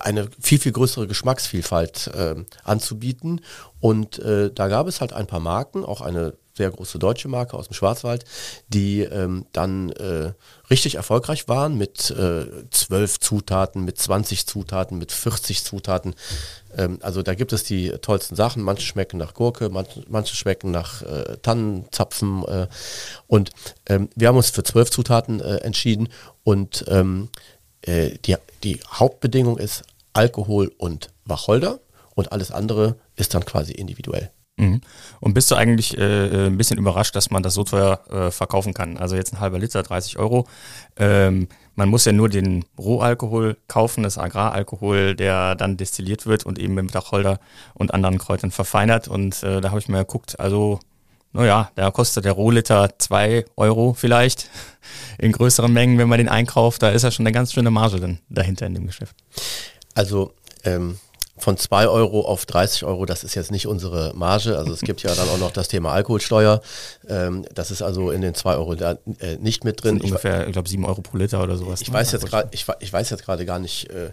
eine 0.00 0.28
viel, 0.40 0.58
viel 0.58 0.72
größere 0.72 1.06
Geschmacksvielfalt 1.06 2.08
äh, 2.08 2.34
anzubieten. 2.64 3.40
Und 3.80 4.18
äh, 4.18 4.50
da 4.52 4.68
gab 4.68 4.86
es 4.86 5.00
halt 5.00 5.12
ein 5.12 5.26
paar 5.26 5.40
Marken, 5.40 5.84
auch 5.84 6.00
eine 6.00 6.34
sehr 6.54 6.70
große 6.70 6.98
deutsche 6.98 7.28
Marke 7.28 7.56
aus 7.56 7.68
dem 7.68 7.74
Schwarzwald, 7.74 8.24
die 8.68 9.00
ähm, 9.00 9.46
dann 9.52 9.90
äh, 9.92 10.32
richtig 10.70 10.96
erfolgreich 10.96 11.48
waren 11.48 11.78
mit 11.78 12.10
äh, 12.10 12.46
zwölf 12.70 13.18
Zutaten, 13.20 13.84
mit 13.84 13.98
20 13.98 14.46
Zutaten, 14.46 14.98
mit 14.98 15.12
40 15.12 15.64
Zutaten. 15.64 16.14
Ähm, 16.76 16.98
also 17.00 17.22
da 17.22 17.34
gibt 17.34 17.52
es 17.52 17.64
die 17.64 17.90
tollsten 18.02 18.36
Sachen. 18.36 18.62
Manche 18.62 18.86
schmecken 18.86 19.16
nach 19.16 19.34
Gurke, 19.34 19.70
manche, 19.70 20.04
manche 20.08 20.36
schmecken 20.36 20.70
nach 20.70 21.02
äh, 21.02 21.38
Tannenzapfen. 21.40 22.44
Äh, 22.44 22.68
und 23.26 23.50
ähm, 23.86 24.10
wir 24.14 24.28
haben 24.28 24.36
uns 24.36 24.50
für 24.50 24.62
zwölf 24.62 24.90
Zutaten 24.90 25.40
entschieden 25.40 26.08
und 26.44 26.84
ähm, 26.88 27.28
äh, 27.82 28.10
die, 28.24 28.36
die 28.62 28.80
Hauptbedingung 28.88 29.58
ist 29.58 29.84
Alkohol 30.12 30.72
und 30.78 31.10
Wacholder 31.24 31.80
und 32.14 32.32
alles 32.32 32.50
andere 32.50 32.96
ist 33.16 33.34
dann 33.34 33.44
quasi 33.44 33.72
individuell. 33.72 34.30
Mhm. 34.58 34.82
Und 35.20 35.34
bist 35.34 35.50
du 35.50 35.54
eigentlich 35.54 35.96
äh, 35.96 36.26
äh, 36.26 36.46
ein 36.46 36.58
bisschen 36.58 36.78
überrascht, 36.78 37.16
dass 37.16 37.30
man 37.30 37.42
das 37.42 37.54
so 37.54 37.64
teuer 37.64 38.00
äh, 38.10 38.30
verkaufen 38.30 38.74
kann? 38.74 38.98
Also 38.98 39.16
jetzt 39.16 39.32
ein 39.32 39.40
halber 39.40 39.58
Liter, 39.58 39.82
30 39.82 40.18
Euro. 40.18 40.46
Ähm, 40.96 41.48
man 41.74 41.88
muss 41.88 42.04
ja 42.04 42.12
nur 42.12 42.28
den 42.28 42.64
Rohalkohol 42.78 43.56
kaufen, 43.66 44.02
das 44.02 44.18
Agraralkohol, 44.18 45.14
der 45.16 45.54
dann 45.54 45.78
destilliert 45.78 46.26
wird 46.26 46.44
und 46.44 46.58
eben 46.58 46.74
mit 46.74 46.92
Wacholder 46.92 47.40
und 47.72 47.94
anderen 47.94 48.18
Kräutern 48.18 48.50
verfeinert. 48.50 49.08
Und 49.08 49.42
äh, 49.42 49.62
da 49.62 49.70
habe 49.70 49.80
ich 49.80 49.88
mal 49.88 50.04
geguckt, 50.04 50.38
also 50.38 50.80
naja, 51.32 51.70
da 51.74 51.90
kostet 51.90 52.24
der 52.24 52.32
Rohliter 52.32 52.90
zwei 52.98 53.44
Euro 53.56 53.94
vielleicht 53.94 54.48
in 55.18 55.32
größeren 55.32 55.72
Mengen, 55.72 55.98
wenn 55.98 56.08
man 56.08 56.18
den 56.18 56.28
einkauft. 56.28 56.82
Da 56.82 56.90
ist 56.90 57.02
ja 57.02 57.10
schon 57.10 57.26
eine 57.26 57.32
ganz 57.32 57.52
schöne 57.52 57.70
Marge 57.70 58.00
dann 58.00 58.18
dahinter 58.28 58.66
in 58.66 58.74
dem 58.74 58.86
Geschäft. 58.86 59.16
Also 59.94 60.34
ähm, 60.64 60.98
von 61.38 61.56
2 61.56 61.88
Euro 61.88 62.20
auf 62.22 62.46
30 62.46 62.84
Euro, 62.84 63.04
das 63.04 63.24
ist 63.24 63.34
jetzt 63.34 63.50
nicht 63.50 63.66
unsere 63.66 64.12
Marge. 64.14 64.56
Also 64.56 64.72
es 64.72 64.80
gibt 64.80 65.02
ja 65.02 65.14
dann 65.14 65.28
auch 65.28 65.38
noch 65.38 65.50
das 65.50 65.68
Thema 65.68 65.92
Alkoholsteuer. 65.92 66.60
Ähm, 67.08 67.44
das 67.54 67.70
ist 67.70 67.82
also 67.82 68.10
in 68.10 68.20
den 68.20 68.34
2 68.34 68.54
Euro 68.54 68.74
da, 68.74 68.98
äh, 69.18 69.36
nicht 69.40 69.64
mit 69.64 69.82
drin. 69.82 70.00
Ungefähr, 70.00 70.46
ich 70.46 70.52
glaube, 70.52 70.68
7 70.68 70.84
Euro 70.84 71.00
pro 71.00 71.16
Liter 71.16 71.42
oder 71.42 71.56
sowas. 71.56 71.80
Ich, 71.80 71.88
ne? 71.88 71.94
weiß, 71.94 72.12
jetzt 72.12 72.26
grad, 72.26 72.54
ich, 72.54 72.66
ich 72.80 72.92
weiß 72.92 73.10
jetzt 73.10 73.24
gerade 73.24 73.44
gar 73.44 73.58
nicht, 73.58 73.90
äh, 73.90 74.12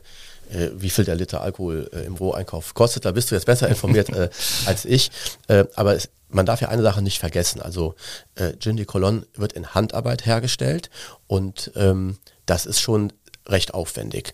äh, 0.51 0.71
wie 0.75 0.89
viel 0.89 1.05
der 1.05 1.15
Liter 1.15 1.41
Alkohol 1.41 1.89
äh, 1.93 2.05
im 2.05 2.15
Roheinkauf 2.15 2.73
kostet. 2.73 3.05
Da 3.05 3.11
bist 3.11 3.29
du 3.29 3.35
jetzt 3.35 3.45
besser 3.45 3.67
informiert 3.67 4.09
äh, 4.15 4.29
als 4.65 4.85
ich. 4.85 5.11
Äh, 5.47 5.65
aber 5.75 5.95
es, 5.95 6.09
man 6.29 6.45
darf 6.45 6.61
ja 6.61 6.69
eine 6.69 6.83
Sache 6.83 7.01
nicht 7.01 7.19
vergessen. 7.19 7.61
Also 7.61 7.95
äh, 8.35 8.53
Gin 8.59 8.77
de 8.77 8.85
Colon 8.85 9.25
wird 9.35 9.53
in 9.53 9.73
Handarbeit 9.73 10.25
hergestellt 10.25 10.89
und 11.27 11.71
ähm, 11.75 12.17
das 12.45 12.65
ist 12.65 12.79
schon 12.79 13.11
recht 13.47 13.73
aufwendig. 13.73 14.33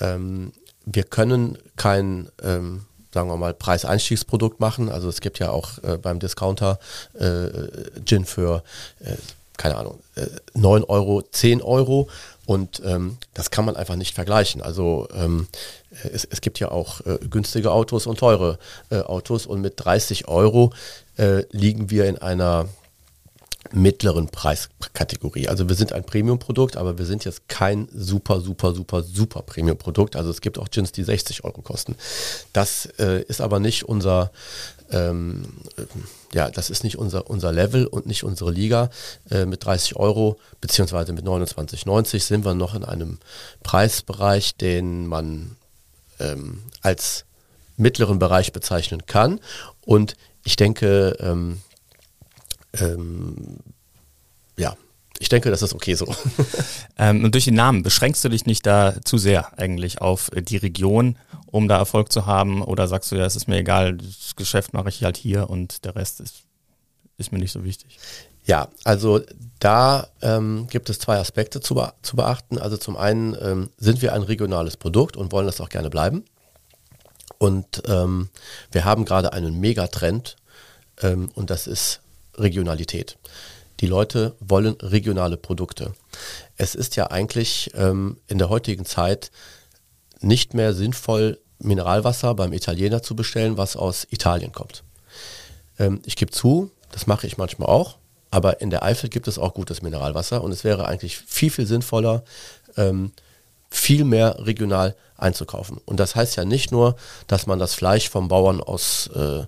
Ähm, 0.00 0.52
wir 0.84 1.04
können 1.04 1.58
kein, 1.76 2.28
ähm, 2.42 2.86
sagen 3.12 3.28
wir 3.28 3.36
mal, 3.36 3.54
Preiseinstiegsprodukt 3.54 4.60
machen. 4.60 4.88
Also 4.88 5.08
es 5.08 5.20
gibt 5.20 5.38
ja 5.38 5.50
auch 5.50 5.82
äh, 5.82 5.98
beim 5.98 6.20
Discounter 6.20 6.78
äh, 7.14 7.48
Gin 8.04 8.24
für, 8.24 8.62
äh, 9.00 9.16
keine 9.56 9.76
Ahnung, 9.76 10.00
äh, 10.14 10.26
9 10.54 10.84
Euro, 10.84 11.22
10 11.22 11.62
Euro. 11.62 12.08
Und 12.46 12.80
ähm, 12.84 13.18
das 13.34 13.50
kann 13.50 13.64
man 13.64 13.76
einfach 13.76 13.96
nicht 13.96 14.14
vergleichen. 14.14 14.62
Also 14.62 15.08
ähm, 15.12 15.48
es, 16.04 16.24
es 16.24 16.40
gibt 16.40 16.60
ja 16.60 16.70
auch 16.70 17.00
äh, 17.00 17.18
günstige 17.28 17.72
Autos 17.72 18.06
und 18.06 18.18
teure 18.20 18.58
äh, 18.90 19.00
Autos. 19.00 19.46
Und 19.46 19.60
mit 19.60 19.74
30 19.76 20.28
Euro 20.28 20.72
äh, 21.16 21.42
liegen 21.50 21.90
wir 21.90 22.06
in 22.06 22.18
einer 22.18 22.68
mittleren 23.72 24.28
Preiskategorie. 24.28 25.48
Also 25.48 25.68
wir 25.68 25.76
sind 25.76 25.92
ein 25.92 26.04
Premium-Produkt, 26.04 26.76
aber 26.76 26.98
wir 26.98 27.04
sind 27.04 27.24
jetzt 27.24 27.48
kein 27.48 27.88
super, 27.94 28.40
super, 28.40 28.74
super, 28.74 29.02
super 29.02 29.42
Premium-Produkt. 29.42 30.16
Also 30.16 30.30
es 30.30 30.40
gibt 30.40 30.58
auch 30.58 30.70
Gins, 30.70 30.92
die 30.92 31.04
60 31.04 31.44
Euro 31.44 31.62
kosten. 31.62 31.96
Das 32.52 32.86
äh, 32.98 33.22
ist 33.22 33.40
aber 33.40 33.60
nicht 33.60 33.84
unser, 33.84 34.30
ähm, 34.90 35.44
ja, 36.32 36.50
das 36.50 36.70
ist 36.70 36.84
nicht 36.84 36.96
unser, 36.98 37.28
unser 37.28 37.52
Level 37.52 37.86
und 37.86 38.06
nicht 38.06 38.24
unsere 38.24 38.50
Liga. 38.50 38.90
Äh, 39.30 39.46
mit 39.46 39.64
30 39.64 39.96
Euro 39.96 40.38
beziehungsweise 40.60 41.12
mit 41.12 41.24
29,90 41.24 42.20
sind 42.20 42.44
wir 42.44 42.54
noch 42.54 42.74
in 42.74 42.84
einem 42.84 43.18
Preisbereich, 43.62 44.56
den 44.56 45.06
man 45.06 45.56
ähm, 46.18 46.62
als 46.82 47.24
mittleren 47.76 48.18
Bereich 48.18 48.52
bezeichnen 48.52 49.06
kann. 49.06 49.40
Und 49.82 50.16
ich 50.44 50.56
denke, 50.56 51.16
ähm, 51.20 51.60
ähm, 52.80 53.58
ja, 54.56 54.76
ich 55.18 55.28
denke, 55.28 55.50
das 55.50 55.62
ist 55.62 55.74
okay 55.74 55.94
so. 55.94 56.14
ähm, 56.98 57.24
und 57.24 57.34
durch 57.34 57.44
den 57.46 57.54
Namen, 57.54 57.82
beschränkst 57.82 58.24
du 58.24 58.28
dich 58.28 58.46
nicht 58.46 58.66
da 58.66 58.94
zu 59.04 59.18
sehr 59.18 59.58
eigentlich 59.58 60.00
auf 60.00 60.30
die 60.34 60.56
Region, 60.56 61.16
um 61.46 61.68
da 61.68 61.78
Erfolg 61.78 62.12
zu 62.12 62.26
haben? 62.26 62.62
Oder 62.62 62.88
sagst 62.88 63.12
du, 63.12 63.16
ja, 63.16 63.24
es 63.24 63.36
ist 63.36 63.48
mir 63.48 63.58
egal, 63.58 63.96
das 63.96 64.36
Geschäft 64.36 64.74
mache 64.74 64.88
ich 64.88 65.04
halt 65.04 65.16
hier 65.16 65.48
und 65.48 65.84
der 65.84 65.96
Rest 65.96 66.20
ist, 66.20 66.42
ist 67.18 67.32
mir 67.32 67.38
nicht 67.38 67.52
so 67.52 67.64
wichtig? 67.64 67.98
Ja, 68.44 68.68
also 68.84 69.20
da 69.58 70.06
ähm, 70.22 70.68
gibt 70.70 70.88
es 70.88 71.00
zwei 71.00 71.18
Aspekte 71.18 71.60
zu, 71.60 71.74
be 71.74 71.92
zu 72.02 72.14
beachten. 72.14 72.58
Also 72.58 72.76
zum 72.76 72.96
einen 72.96 73.36
ähm, 73.40 73.70
sind 73.76 74.02
wir 74.02 74.12
ein 74.12 74.22
regionales 74.22 74.76
Produkt 74.76 75.16
und 75.16 75.32
wollen 75.32 75.46
das 75.46 75.60
auch 75.60 75.68
gerne 75.68 75.90
bleiben. 75.90 76.24
Und 77.38 77.82
ähm, 77.86 78.28
wir 78.70 78.84
haben 78.84 79.04
gerade 79.04 79.32
einen 79.32 79.58
Megatrend 79.58 80.36
ähm, 81.02 81.28
und 81.34 81.50
das 81.50 81.66
ist 81.66 82.00
Regionalität. 82.36 83.18
Die 83.80 83.86
Leute 83.86 84.34
wollen 84.40 84.74
regionale 84.80 85.36
Produkte. 85.36 85.92
Es 86.56 86.74
ist 86.74 86.96
ja 86.96 87.10
eigentlich 87.10 87.70
ähm, 87.74 88.16
in 88.26 88.38
der 88.38 88.48
heutigen 88.48 88.86
Zeit 88.86 89.30
nicht 90.20 90.54
mehr 90.54 90.72
sinnvoll, 90.72 91.38
Mineralwasser 91.58 92.34
beim 92.34 92.52
Italiener 92.52 93.02
zu 93.02 93.16
bestellen, 93.16 93.56
was 93.56 93.76
aus 93.76 94.06
Italien 94.10 94.52
kommt. 94.52 94.82
Ähm, 95.78 96.00
ich 96.04 96.16
gebe 96.16 96.30
zu, 96.30 96.70
das 96.92 97.06
mache 97.06 97.26
ich 97.26 97.38
manchmal 97.38 97.68
auch, 97.68 97.96
aber 98.30 98.60
in 98.60 98.70
der 98.70 98.82
Eifel 98.82 99.08
gibt 99.08 99.28
es 99.28 99.38
auch 99.38 99.54
gutes 99.54 99.82
Mineralwasser 99.82 100.42
und 100.42 100.52
es 100.52 100.64
wäre 100.64 100.86
eigentlich 100.86 101.18
viel, 101.18 101.50
viel 101.50 101.66
sinnvoller, 101.66 102.24
ähm, 102.76 103.12
viel 103.70 104.04
mehr 104.04 104.46
regional 104.46 104.96
einzukaufen. 105.16 105.78
Und 105.84 105.98
das 105.98 106.14
heißt 106.14 106.36
ja 106.36 106.44
nicht 106.44 106.72
nur, 106.72 106.96
dass 107.26 107.46
man 107.46 107.58
das 107.58 107.74
Fleisch 107.74 108.08
vom 108.08 108.28
Bauern 108.28 108.60
aus 108.60 109.08
äh, 109.14 109.44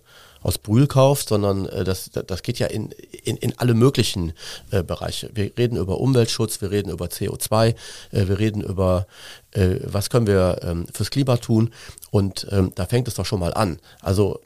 aus 0.48 0.58
Brühl 0.58 0.86
kauft, 0.86 1.28
sondern 1.28 1.66
äh, 1.66 1.84
das, 1.84 2.10
das 2.10 2.42
geht 2.42 2.58
ja 2.58 2.66
in, 2.66 2.90
in, 3.22 3.36
in 3.36 3.56
alle 3.58 3.74
möglichen 3.74 4.32
äh, 4.70 4.82
Bereiche. 4.82 5.30
Wir 5.34 5.52
reden 5.56 5.76
über 5.76 6.00
Umweltschutz, 6.00 6.60
wir 6.60 6.70
reden 6.70 6.90
über 6.90 7.06
CO2, 7.06 7.68
äh, 7.68 7.74
wir 8.10 8.38
reden 8.38 8.62
über, 8.62 9.06
äh, 9.52 9.76
was 9.84 10.10
können 10.10 10.26
wir 10.26 10.60
ähm, 10.62 10.86
fürs 10.92 11.10
Klima 11.10 11.36
tun 11.36 11.70
und 12.10 12.46
ähm, 12.50 12.72
da 12.74 12.86
fängt 12.86 13.06
es 13.08 13.14
doch 13.14 13.26
schon 13.26 13.40
mal 13.40 13.52
an. 13.52 13.78
Also 14.00 14.40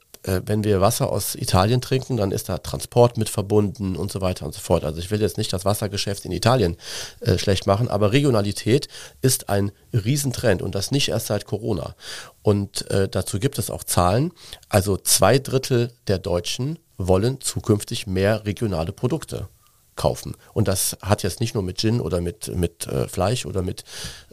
wenn 0.45 0.64
wir 0.64 0.81
Wasser 0.81 1.11
aus 1.11 1.35
Italien 1.35 1.81
trinken, 1.81 2.17
dann 2.17 2.31
ist 2.31 2.49
da 2.49 2.59
Transport 2.59 3.17
mit 3.17 3.29
verbunden 3.29 3.97
und 3.97 4.12
so 4.12 4.21
weiter 4.21 4.47
und 4.47 4.55
so 4.55 4.61
fort. 4.61 4.85
Also 4.85 4.99
ich 5.00 5.11
will 5.11 5.21
jetzt 5.21 5.38
nicht 5.38 5.52
das 5.52 5.64
Wassergeschäft 5.64 6.25
in 6.25 6.33
Italien 6.33 6.76
äh, 7.21 7.38
schlecht 7.38 7.67
machen, 7.67 7.88
aber 7.88 8.12
Regionalität 8.12 8.88
ist 9.21 9.49
ein 9.49 9.73
Riesentrend 9.93 10.62
und 10.62 10.75
das 10.75 10.91
nicht 10.91 11.09
erst 11.09 11.26
seit 11.26 11.47
Corona. 11.47 11.95
Und 12.43 12.91
äh, 12.91 13.09
dazu 13.09 13.38
gibt 13.38 13.59
es 13.59 13.71
auch 13.71 13.85
Zahlen. 13.85 14.33
Also 14.69 14.97
zwei 14.97 15.38
Drittel 15.38 15.93
der 16.07 16.19
Deutschen 16.19 16.79
wollen 16.99 17.41
zukünftig 17.41 18.07
mehr 18.07 18.45
regionale 18.45 18.93
Produkte 18.93 19.49
kaufen. 19.96 20.37
Und 20.54 20.68
das 20.68 20.96
hat 21.02 21.22
jetzt 21.22 21.40
nicht 21.40 21.54
nur 21.54 21.62
mit 21.62 21.78
Gin 21.78 22.00
oder 22.00 22.20
mit, 22.20 22.54
mit 22.54 22.87
äh, 22.87 23.08
Fleisch 23.08 23.46
oder 23.46 23.62
mit, 23.62 23.84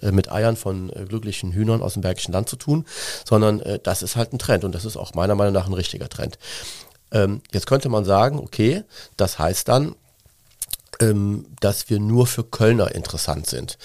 äh, 0.01 0.11
mit 0.11 0.31
Eiern 0.31 0.55
von 0.55 0.89
äh, 0.89 1.05
glücklichen 1.05 1.51
Hühnern 1.51 1.81
aus 1.81 1.93
dem 1.93 2.01
Bergischen 2.01 2.33
Land 2.33 2.49
zu 2.49 2.55
tun, 2.55 2.85
sondern 3.27 3.59
äh, 3.61 3.79
das 3.81 4.01
ist 4.01 4.15
halt 4.15 4.33
ein 4.33 4.39
Trend 4.39 4.63
und 4.63 4.73
das 4.73 4.85
ist 4.85 4.97
auch 4.97 5.13
meiner 5.13 5.35
Meinung 5.35 5.53
nach 5.53 5.67
ein 5.67 5.73
richtiger 5.73 6.09
Trend. 6.09 6.37
Ähm, 7.11 7.41
jetzt 7.51 7.67
könnte 7.67 7.89
man 7.89 8.05
sagen, 8.05 8.39
okay, 8.39 8.83
das 9.17 9.39
heißt 9.39 9.67
dann, 9.67 9.95
ähm, 10.99 11.45
dass 11.59 11.89
wir 11.89 11.99
nur 11.99 12.27
für 12.27 12.43
Kölner 12.43 12.93
interessant 12.95 13.47
sind. 13.47 13.77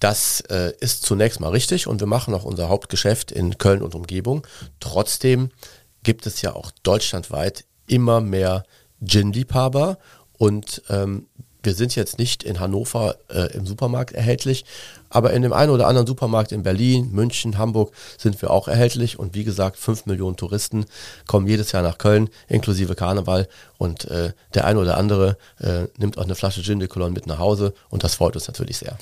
Das 0.00 0.42
äh, 0.50 0.72
ist 0.80 1.02
zunächst 1.02 1.40
mal 1.40 1.50
richtig 1.50 1.86
und 1.86 2.00
wir 2.00 2.06
machen 2.06 2.34
auch 2.34 2.44
unser 2.44 2.68
Hauptgeschäft 2.68 3.32
in 3.32 3.58
Köln 3.58 3.82
und 3.82 3.94
Umgebung. 3.94 4.46
Trotzdem 4.78 5.50
gibt 6.02 6.26
es 6.26 6.42
ja 6.42 6.54
auch 6.54 6.70
deutschlandweit 6.82 7.64
immer 7.86 8.20
mehr 8.20 8.64
Gin-Liebhaber 9.02 9.98
und 10.38 10.82
ähm, 10.88 11.26
wir 11.64 11.74
sind 11.74 11.96
jetzt 11.96 12.18
nicht 12.18 12.42
in 12.42 12.60
Hannover 12.60 13.16
äh, 13.28 13.52
im 13.54 13.66
Supermarkt 13.66 14.12
erhältlich, 14.12 14.64
aber 15.08 15.32
in 15.32 15.42
dem 15.42 15.52
einen 15.52 15.70
oder 15.70 15.86
anderen 15.86 16.06
Supermarkt 16.06 16.52
in 16.52 16.62
Berlin, 16.62 17.10
München, 17.12 17.56
Hamburg 17.56 17.92
sind 18.18 18.40
wir 18.42 18.50
auch 18.50 18.68
erhältlich. 18.68 19.18
Und 19.18 19.34
wie 19.34 19.44
gesagt, 19.44 19.76
fünf 19.76 20.06
Millionen 20.06 20.36
Touristen 20.36 20.86
kommen 21.26 21.46
jedes 21.46 21.72
Jahr 21.72 21.82
nach 21.82 21.98
Köln, 21.98 22.28
inklusive 22.48 22.94
Karneval. 22.94 23.48
Und 23.78 24.04
äh, 24.06 24.32
der 24.54 24.66
eine 24.66 24.80
oder 24.80 24.98
andere 24.98 25.38
äh, 25.58 25.84
nimmt 25.98 26.18
auch 26.18 26.24
eine 26.24 26.34
Flasche 26.34 26.62
Gin 26.62 26.80
de 26.80 26.88
Cologne 26.88 27.14
mit 27.14 27.26
nach 27.26 27.38
Hause. 27.38 27.74
Und 27.90 28.04
das 28.04 28.16
freut 28.16 28.34
uns 28.34 28.46
natürlich 28.46 28.78
sehr. 28.78 28.98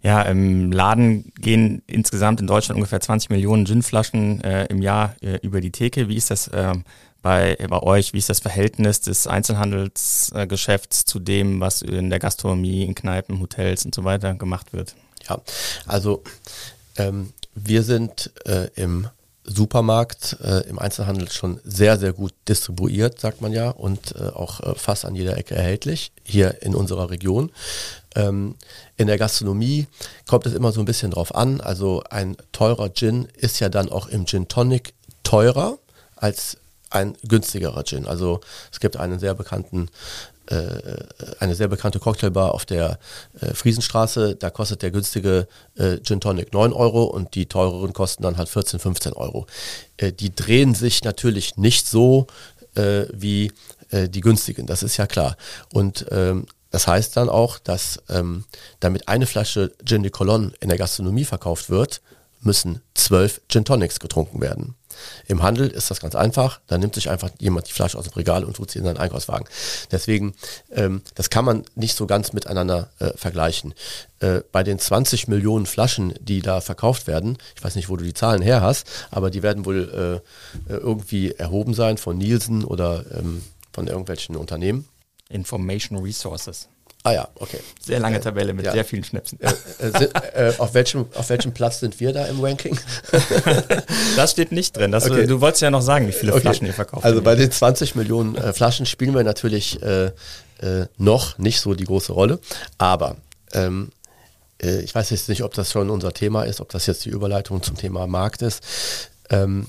Ja, 0.00 0.22
im 0.22 0.70
Laden 0.70 1.32
gehen 1.40 1.82
insgesamt 1.86 2.40
in 2.40 2.46
Deutschland 2.46 2.76
ungefähr 2.76 3.00
20 3.00 3.30
Millionen 3.30 3.64
Ginflaschen 3.64 4.44
äh, 4.44 4.66
im 4.66 4.80
Jahr 4.80 5.16
äh, 5.22 5.38
über 5.42 5.60
die 5.60 5.72
Theke. 5.72 6.08
Wie 6.08 6.14
ist 6.14 6.30
das 6.30 6.48
ähm, 6.54 6.84
bei, 7.22 7.56
bei 7.68 7.82
euch? 7.82 8.12
Wie 8.12 8.18
ist 8.18 8.28
das 8.28 8.40
Verhältnis 8.40 9.00
des 9.00 9.26
Einzelhandelsgeschäfts 9.26 11.04
zu 11.04 11.18
dem, 11.18 11.60
was 11.60 11.82
in 11.82 12.10
der 12.10 12.18
Gastronomie, 12.18 12.84
in 12.84 12.94
Kneipen, 12.94 13.40
Hotels 13.40 13.84
und 13.84 13.94
so 13.94 14.04
weiter 14.04 14.34
gemacht 14.34 14.72
wird? 14.72 14.94
Ja, 15.28 15.40
also 15.86 16.22
ähm, 16.96 17.32
wir 17.54 17.82
sind 17.82 18.30
äh, 18.46 18.68
im 18.76 19.08
Supermarkt 19.48 20.36
äh, 20.42 20.68
im 20.68 20.78
Einzelhandel 20.78 21.30
schon 21.30 21.58
sehr, 21.64 21.98
sehr 21.98 22.12
gut 22.12 22.34
distribuiert, 22.48 23.18
sagt 23.18 23.40
man 23.40 23.52
ja, 23.52 23.70
und 23.70 24.14
äh, 24.14 24.28
auch 24.28 24.60
äh, 24.60 24.74
fast 24.74 25.04
an 25.06 25.14
jeder 25.14 25.36
Ecke 25.38 25.54
erhältlich, 25.54 26.12
hier 26.22 26.62
in 26.62 26.74
unserer 26.74 27.10
Region. 27.10 27.50
Ähm, 28.14 28.56
in 28.96 29.06
der 29.06 29.16
Gastronomie 29.16 29.86
kommt 30.26 30.44
es 30.46 30.52
immer 30.52 30.72
so 30.72 30.80
ein 30.80 30.86
bisschen 30.86 31.12
drauf 31.12 31.34
an. 31.34 31.60
Also 31.60 32.02
ein 32.10 32.36
teurer 32.52 32.92
Gin 32.92 33.26
ist 33.36 33.58
ja 33.60 33.70
dann 33.70 33.88
auch 33.88 34.08
im 34.08 34.26
Gin 34.26 34.48
Tonic 34.48 34.92
teurer 35.22 35.78
als 36.16 36.58
ein 36.90 37.16
günstigerer 37.26 37.84
Gin. 37.84 38.06
Also 38.06 38.40
es 38.72 38.80
gibt 38.80 38.96
einen 38.96 39.18
sehr 39.18 39.34
bekannten 39.34 39.88
äh, 40.50 41.04
eine 41.40 41.54
sehr 41.54 41.68
bekannte 41.68 41.98
Cocktailbar 41.98 42.54
auf 42.54 42.64
der 42.64 42.98
äh, 43.40 43.52
Friesenstraße. 43.52 44.34
Da 44.34 44.48
kostet 44.48 44.80
der 44.82 44.90
günstige 44.90 45.46
äh, 45.76 45.98
Gin 45.98 46.20
Tonic 46.20 46.54
9 46.54 46.72
Euro 46.72 47.04
und 47.04 47.34
die 47.34 47.46
teureren 47.46 47.92
kosten 47.92 48.22
dann 48.22 48.38
halt 48.38 48.48
14, 48.48 48.80
15 48.80 49.12
Euro. 49.12 49.46
Äh, 49.98 50.12
die 50.12 50.34
drehen 50.34 50.74
sich 50.74 51.04
natürlich 51.04 51.58
nicht 51.58 51.86
so 51.86 52.28
äh, 52.76 53.04
wie 53.12 53.52
äh, 53.90 54.08
die 54.08 54.20
günstigen, 54.20 54.66
das 54.66 54.82
ist 54.82 54.96
ja 54.96 55.06
klar. 55.06 55.36
Und 55.72 56.06
ähm, 56.10 56.46
das 56.70 56.86
heißt 56.86 57.16
dann 57.16 57.28
auch, 57.28 57.58
dass 57.58 58.02
ähm, 58.08 58.44
damit 58.80 59.08
eine 59.08 59.26
Flasche 59.26 59.72
Gin 59.84 60.02
de 60.02 60.10
Colonne 60.10 60.52
in 60.60 60.68
der 60.68 60.78
Gastronomie 60.78 61.24
verkauft 61.24 61.70
wird, 61.70 62.00
müssen 62.40 62.82
zwölf 62.94 63.40
Gin 63.48 63.64
Tonics 63.64 64.00
getrunken 64.00 64.40
werden. 64.40 64.74
Im 65.26 65.42
Handel 65.42 65.68
ist 65.68 65.90
das 65.90 66.00
ganz 66.00 66.14
einfach. 66.14 66.60
Da 66.66 66.78
nimmt 66.78 66.94
sich 66.94 67.10
einfach 67.10 67.30
jemand 67.38 67.68
die 67.68 67.72
Flasche 67.72 67.98
aus 67.98 68.04
dem 68.04 68.14
Regal 68.14 68.44
und 68.44 68.56
tut 68.56 68.70
sie 68.70 68.78
in 68.78 68.84
seinen 68.84 68.96
Einkaufswagen. 68.96 69.48
Deswegen, 69.90 70.34
ähm, 70.72 71.02
das 71.14 71.30
kann 71.30 71.44
man 71.44 71.64
nicht 71.74 71.96
so 71.96 72.06
ganz 72.06 72.32
miteinander 72.32 72.90
äh, 72.98 73.10
vergleichen. 73.16 73.74
Äh, 74.20 74.40
bei 74.52 74.62
den 74.62 74.78
20 74.78 75.28
Millionen 75.28 75.66
Flaschen, 75.66 76.14
die 76.20 76.42
da 76.42 76.60
verkauft 76.60 77.06
werden, 77.06 77.38
ich 77.56 77.62
weiß 77.62 77.76
nicht, 77.76 77.88
wo 77.88 77.96
du 77.96 78.04
die 78.04 78.14
Zahlen 78.14 78.42
her 78.42 78.62
hast, 78.62 78.86
aber 79.10 79.30
die 79.30 79.42
werden 79.42 79.64
wohl 79.64 80.22
äh, 80.68 80.72
äh 80.72 80.78
irgendwie 80.78 81.32
erhoben 81.32 81.74
sein 81.74 81.98
von 81.98 82.16
Nielsen 82.16 82.64
oder 82.64 83.04
ähm, 83.16 83.42
von 83.72 83.86
irgendwelchen 83.86 84.36
Unternehmen. 84.36 84.88
Information 85.28 85.98
Resources. 85.98 86.68
Ah 87.04 87.12
ja, 87.12 87.28
okay. 87.36 87.60
Sehr 87.80 88.00
lange 88.00 88.18
äh, 88.18 88.20
Tabelle 88.20 88.52
mit 88.52 88.66
ja. 88.66 88.72
sehr 88.72 88.84
vielen 88.84 89.04
Schnipsen. 89.04 89.38
Äh, 89.40 89.52
äh, 89.80 90.48
äh, 90.48 90.58
auf, 90.58 90.74
welchem, 90.74 91.06
auf 91.14 91.30
welchem 91.30 91.52
Platz 91.52 91.80
sind 91.80 91.98
wir 92.00 92.12
da 92.12 92.26
im 92.26 92.40
Ranking? 92.40 92.78
das 94.16 94.32
steht 94.32 94.50
nicht 94.50 94.76
drin. 94.76 94.90
Das, 94.90 95.08
okay. 95.08 95.26
Du 95.26 95.40
wolltest 95.40 95.62
ja 95.62 95.70
noch 95.70 95.80
sagen, 95.80 96.08
wie 96.08 96.12
viele 96.12 96.32
okay. 96.32 96.42
Flaschen 96.42 96.66
ihr 96.66 96.74
verkauft. 96.74 97.04
Also 97.04 97.22
bei 97.22 97.36
den 97.36 97.50
20 97.50 97.94
Millionen 97.94 98.34
äh, 98.34 98.52
Flaschen 98.52 98.84
spielen 98.84 99.14
wir 99.14 99.22
natürlich 99.22 99.80
äh, 99.82 100.10
noch 100.96 101.38
nicht 101.38 101.60
so 101.60 101.74
die 101.74 101.84
große 101.84 102.12
Rolle. 102.12 102.40
Aber 102.78 103.16
ähm, 103.52 103.90
ich 104.60 104.92
weiß 104.92 105.10
jetzt 105.10 105.28
nicht, 105.28 105.44
ob 105.44 105.54
das 105.54 105.70
schon 105.70 105.88
unser 105.88 106.12
Thema 106.12 106.42
ist, 106.42 106.60
ob 106.60 106.70
das 106.70 106.86
jetzt 106.86 107.04
die 107.04 107.10
Überleitung 107.10 107.62
zum 107.62 107.76
Thema 107.76 108.08
Markt 108.08 108.42
ist. 108.42 108.60
Ähm, 109.30 109.68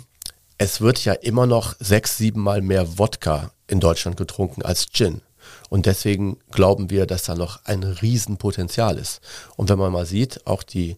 es 0.58 0.82
wird 0.82 1.06
ja 1.06 1.14
immer 1.14 1.46
noch 1.46 1.76
sechs, 1.80 2.18
sieben 2.18 2.42
Mal 2.42 2.64
mehr 2.64 2.98
Wodka 2.98 3.52
in 3.68 3.80
Deutschland 3.80 4.18
getrunken 4.18 4.64
als 4.64 4.88
Gin. 4.92 5.22
Und 5.70 5.86
deswegen 5.86 6.38
glauben 6.52 6.90
wir, 6.90 7.06
dass 7.06 7.24
da 7.24 7.36
noch 7.36 7.66
ein 7.66 7.84
Riesenpotenzial 7.84 8.98
ist. 8.98 9.22
Und 9.56 9.70
wenn 9.70 9.80
man 9.80 9.92
mal 9.92 10.06
sieht, 10.06 10.46
auch 10.48 10.64
die 10.64 10.98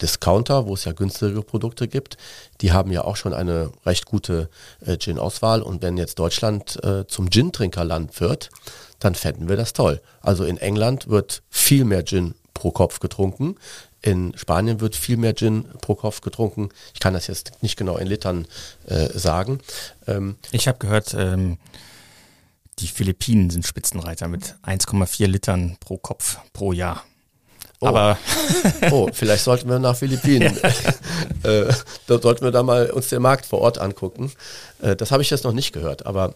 Discounter, 0.00 0.66
wo 0.66 0.74
es 0.74 0.84
ja 0.84 0.92
günstigere 0.92 1.42
Produkte 1.42 1.86
gibt, 1.86 2.16
die 2.60 2.72
haben 2.72 2.90
ja 2.90 3.04
auch 3.04 3.16
schon 3.16 3.32
eine 3.34 3.70
recht 3.86 4.06
gute 4.06 4.48
äh, 4.84 4.96
Gin-Auswahl. 4.96 5.62
Und 5.62 5.82
wenn 5.82 5.96
jetzt 5.96 6.18
Deutschland 6.18 6.82
äh, 6.84 7.06
zum 7.06 7.30
Gin-Trinkerland 7.30 8.20
wird, 8.20 8.50
dann 8.98 9.14
fänden 9.14 9.48
wir 9.48 9.56
das 9.56 9.72
toll. 9.72 10.00
Also 10.20 10.44
in 10.44 10.58
England 10.58 11.08
wird 11.08 11.42
viel 11.50 11.84
mehr 11.84 12.04
Gin 12.04 12.34
pro 12.54 12.70
Kopf 12.70 13.00
getrunken. 13.00 13.56
In 14.00 14.36
Spanien 14.36 14.80
wird 14.80 14.96
viel 14.96 15.16
mehr 15.16 15.34
Gin 15.34 15.64
pro 15.80 15.94
Kopf 15.94 16.20
getrunken. 16.20 16.70
Ich 16.94 17.00
kann 17.00 17.14
das 17.14 17.28
jetzt 17.28 17.62
nicht 17.62 17.76
genau 17.76 17.96
in 17.96 18.08
Litern 18.08 18.46
äh, 18.86 19.06
sagen. 19.16 19.60
Ähm, 20.06 20.36
ich 20.50 20.66
habe 20.66 20.78
gehört, 20.78 21.14
ähm, 21.14 21.58
die 22.78 22.88
Philippinen 22.88 23.50
sind 23.50 23.66
Spitzenreiter 23.66 24.28
mit 24.28 24.56
1,4 24.64 25.26
Litern 25.26 25.76
pro 25.80 25.98
Kopf 25.98 26.38
pro 26.52 26.72
Jahr. 26.72 27.04
Oh. 27.80 27.88
Aber 27.88 28.18
oh, 28.90 29.08
vielleicht 29.12 29.44
sollten 29.44 29.68
wir 29.68 29.78
nach 29.78 29.96
Philippinen. 29.96 30.56
Ja. 31.42 31.50
äh, 31.50 31.74
da 32.06 32.20
sollten 32.20 32.44
wir 32.44 32.52
da 32.52 32.62
mal 32.62 32.90
uns 32.90 33.08
den 33.08 33.22
Markt 33.22 33.46
vor 33.46 33.60
Ort 33.60 33.78
angucken. 33.78 34.32
Äh, 34.80 34.96
das 34.96 35.10
habe 35.10 35.22
ich 35.22 35.30
jetzt 35.30 35.44
noch 35.44 35.52
nicht 35.52 35.72
gehört, 35.72 36.06
aber 36.06 36.34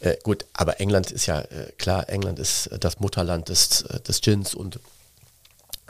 äh, 0.00 0.16
gut, 0.22 0.46
aber 0.52 0.80
England 0.80 1.10
ist 1.10 1.26
ja 1.26 1.40
äh, 1.40 1.72
klar, 1.76 2.08
England 2.08 2.38
ist 2.38 2.70
das 2.80 3.00
Mutterland 3.00 3.48
des, 3.48 3.82
äh, 3.82 4.00
des 4.00 4.20
Gins 4.20 4.54
und 4.54 4.80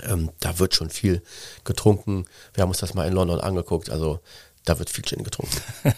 ähm, 0.03 0.31
da 0.41 0.59
wird 0.59 0.75
schon 0.75 0.91
viel 0.91 1.23
getrunken. 1.65 2.27
Wir 2.55 2.63
haben 2.63 2.71
uns 2.71 2.79
das 2.79 2.95
mal 2.95 3.07
in 3.07 3.15
London 3.15 3.41
angeguckt, 3.41 3.91
also 3.91 4.21
da 4.69 4.79
wird 4.79 4.91
viel 4.91 5.05
Gin 5.05 5.25
getrunken. 5.25 5.57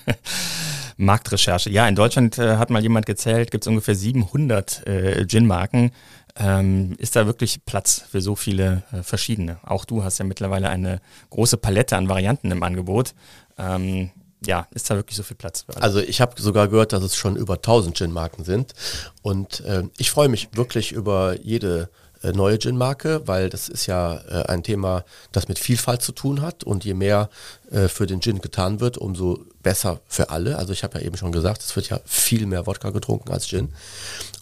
Marktrecherche. 0.96 1.70
Ja, 1.70 1.88
in 1.88 1.94
Deutschland 1.94 2.38
äh, 2.38 2.56
hat 2.56 2.70
mal 2.70 2.82
jemand 2.82 3.06
gezählt, 3.06 3.50
gibt 3.50 3.64
es 3.64 3.68
ungefähr 3.68 3.94
700 3.94 4.86
äh, 4.86 5.26
Gin-Marken. 5.26 5.92
Ähm, 6.36 6.94
ist 6.98 7.16
da 7.16 7.26
wirklich 7.26 7.64
Platz 7.64 8.04
für 8.10 8.20
so 8.20 8.36
viele 8.36 8.82
äh, 8.92 9.02
verschiedene? 9.02 9.58
Auch 9.64 9.84
du 9.84 10.04
hast 10.04 10.18
ja 10.18 10.24
mittlerweile 10.24 10.68
eine 10.68 11.00
große 11.30 11.56
Palette 11.56 11.96
an 11.96 12.08
Varianten 12.08 12.50
im 12.50 12.62
Angebot. 12.62 13.14
Ähm, 13.58 14.10
ja, 14.44 14.66
ist 14.70 14.90
da 14.90 14.96
wirklich 14.96 15.16
so 15.16 15.22
viel 15.22 15.36
Platz 15.36 15.62
für 15.62 15.74
alle? 15.74 15.82
Also 15.82 16.00
ich 16.00 16.20
habe 16.20 16.40
sogar 16.40 16.68
gehört, 16.68 16.92
dass 16.92 17.02
es 17.02 17.16
schon 17.16 17.36
über 17.36 17.54
1000 17.54 17.96
Gin-Marken 17.96 18.44
sind. 18.44 18.74
Und 19.22 19.60
äh, 19.60 19.82
ich 19.98 20.10
freue 20.10 20.28
mich 20.28 20.48
wirklich 20.52 20.92
über 20.92 21.36
jede 21.42 21.90
neue 22.22 22.58
Gin-Marke, 22.58 23.26
weil 23.26 23.48
das 23.48 23.68
ist 23.68 23.86
ja 23.86 24.16
äh, 24.28 24.44
ein 24.46 24.62
Thema, 24.62 25.04
das 25.32 25.48
mit 25.48 25.58
Vielfalt 25.58 26.02
zu 26.02 26.12
tun 26.12 26.42
hat 26.42 26.64
und 26.64 26.84
je 26.84 26.94
mehr 26.94 27.30
äh, 27.70 27.88
für 27.88 28.06
den 28.06 28.20
Gin 28.20 28.40
getan 28.40 28.80
wird, 28.80 28.98
umso 28.98 29.40
besser 29.62 30.00
für 30.06 30.30
alle. 30.30 30.56
Also 30.58 30.72
ich 30.72 30.84
habe 30.84 30.98
ja 30.98 31.06
eben 31.06 31.16
schon 31.16 31.32
gesagt, 31.32 31.62
es 31.62 31.74
wird 31.76 31.88
ja 31.88 32.00
viel 32.04 32.46
mehr 32.46 32.66
Wodka 32.66 32.90
getrunken 32.90 33.32
als 33.32 33.48
Gin. 33.48 33.72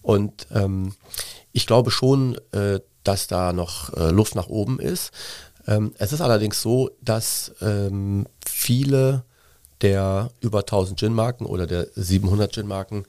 Und 0.03 0.47
ähm, 0.53 0.95
ich 1.53 1.67
glaube 1.67 1.91
schon, 1.91 2.37
äh, 2.53 2.81
dass 3.05 3.27
da 3.27 3.53
noch 3.53 3.95
äh, 3.95 4.11
Luft 4.11 4.35
nach 4.35 4.49
oben 4.49 4.81
ist. 4.81 5.13
Ähm, 5.67 5.95
es 5.99 6.13
ist 6.13 6.21
allerdings 6.21 6.61
so, 6.61 6.91
dass 7.01 7.53
ähm, 7.61 8.27
viele 8.45 9.23
der 9.81 10.31
über 10.41 10.61
1000 10.61 10.99
Gin-Marken 10.99 11.47
oder 11.47 11.67
der 11.67 11.87
700 11.95 12.53
Gin-Marken 12.53 13.05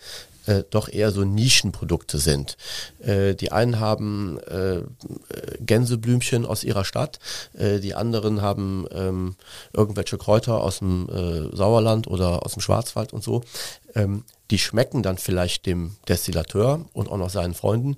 äh, 0.49 0.63
doch 0.69 0.89
eher 0.89 1.11
so 1.11 1.23
Nischenprodukte 1.23 2.17
sind. 2.17 2.57
Äh, 2.99 3.35
die 3.35 3.51
einen 3.51 3.79
haben 3.79 4.39
äh, 4.47 4.81
Gänseblümchen 5.59 6.45
aus 6.45 6.63
ihrer 6.63 6.85
Stadt, 6.85 7.19
äh, 7.53 7.79
die 7.79 7.93
anderen 7.93 8.41
haben 8.41 8.87
ähm, 8.91 9.35
irgendwelche 9.73 10.17
Kräuter 10.17 10.61
aus 10.61 10.79
dem 10.79 11.07
äh, 11.09 11.55
Sauerland 11.55 12.07
oder 12.07 12.45
aus 12.45 12.53
dem 12.53 12.61
Schwarzwald 12.61 13.13
und 13.13 13.23
so. 13.23 13.43
Ähm, 13.93 14.23
die 14.49 14.57
schmecken 14.57 15.03
dann 15.03 15.19
vielleicht 15.19 15.67
dem 15.67 15.95
Destillateur 16.07 16.83
und 16.93 17.09
auch 17.09 17.17
noch 17.17 17.29
seinen 17.29 17.53
Freunden, 17.53 17.97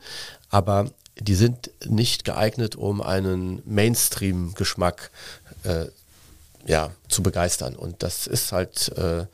aber 0.50 0.92
die 1.18 1.36
sind 1.36 1.72
nicht 1.86 2.26
geeignet, 2.26 2.76
um 2.76 3.02
einen 3.02 3.62
Mainstream-Geschmack 3.66 5.12
äh, 5.64 5.86
ja, 6.66 6.92
zu 7.08 7.24
begeistern. 7.24 7.76
Und 7.76 8.04
das 8.04 8.28
ist 8.28 8.52
halt 8.52 8.90
äh, 8.98 9.26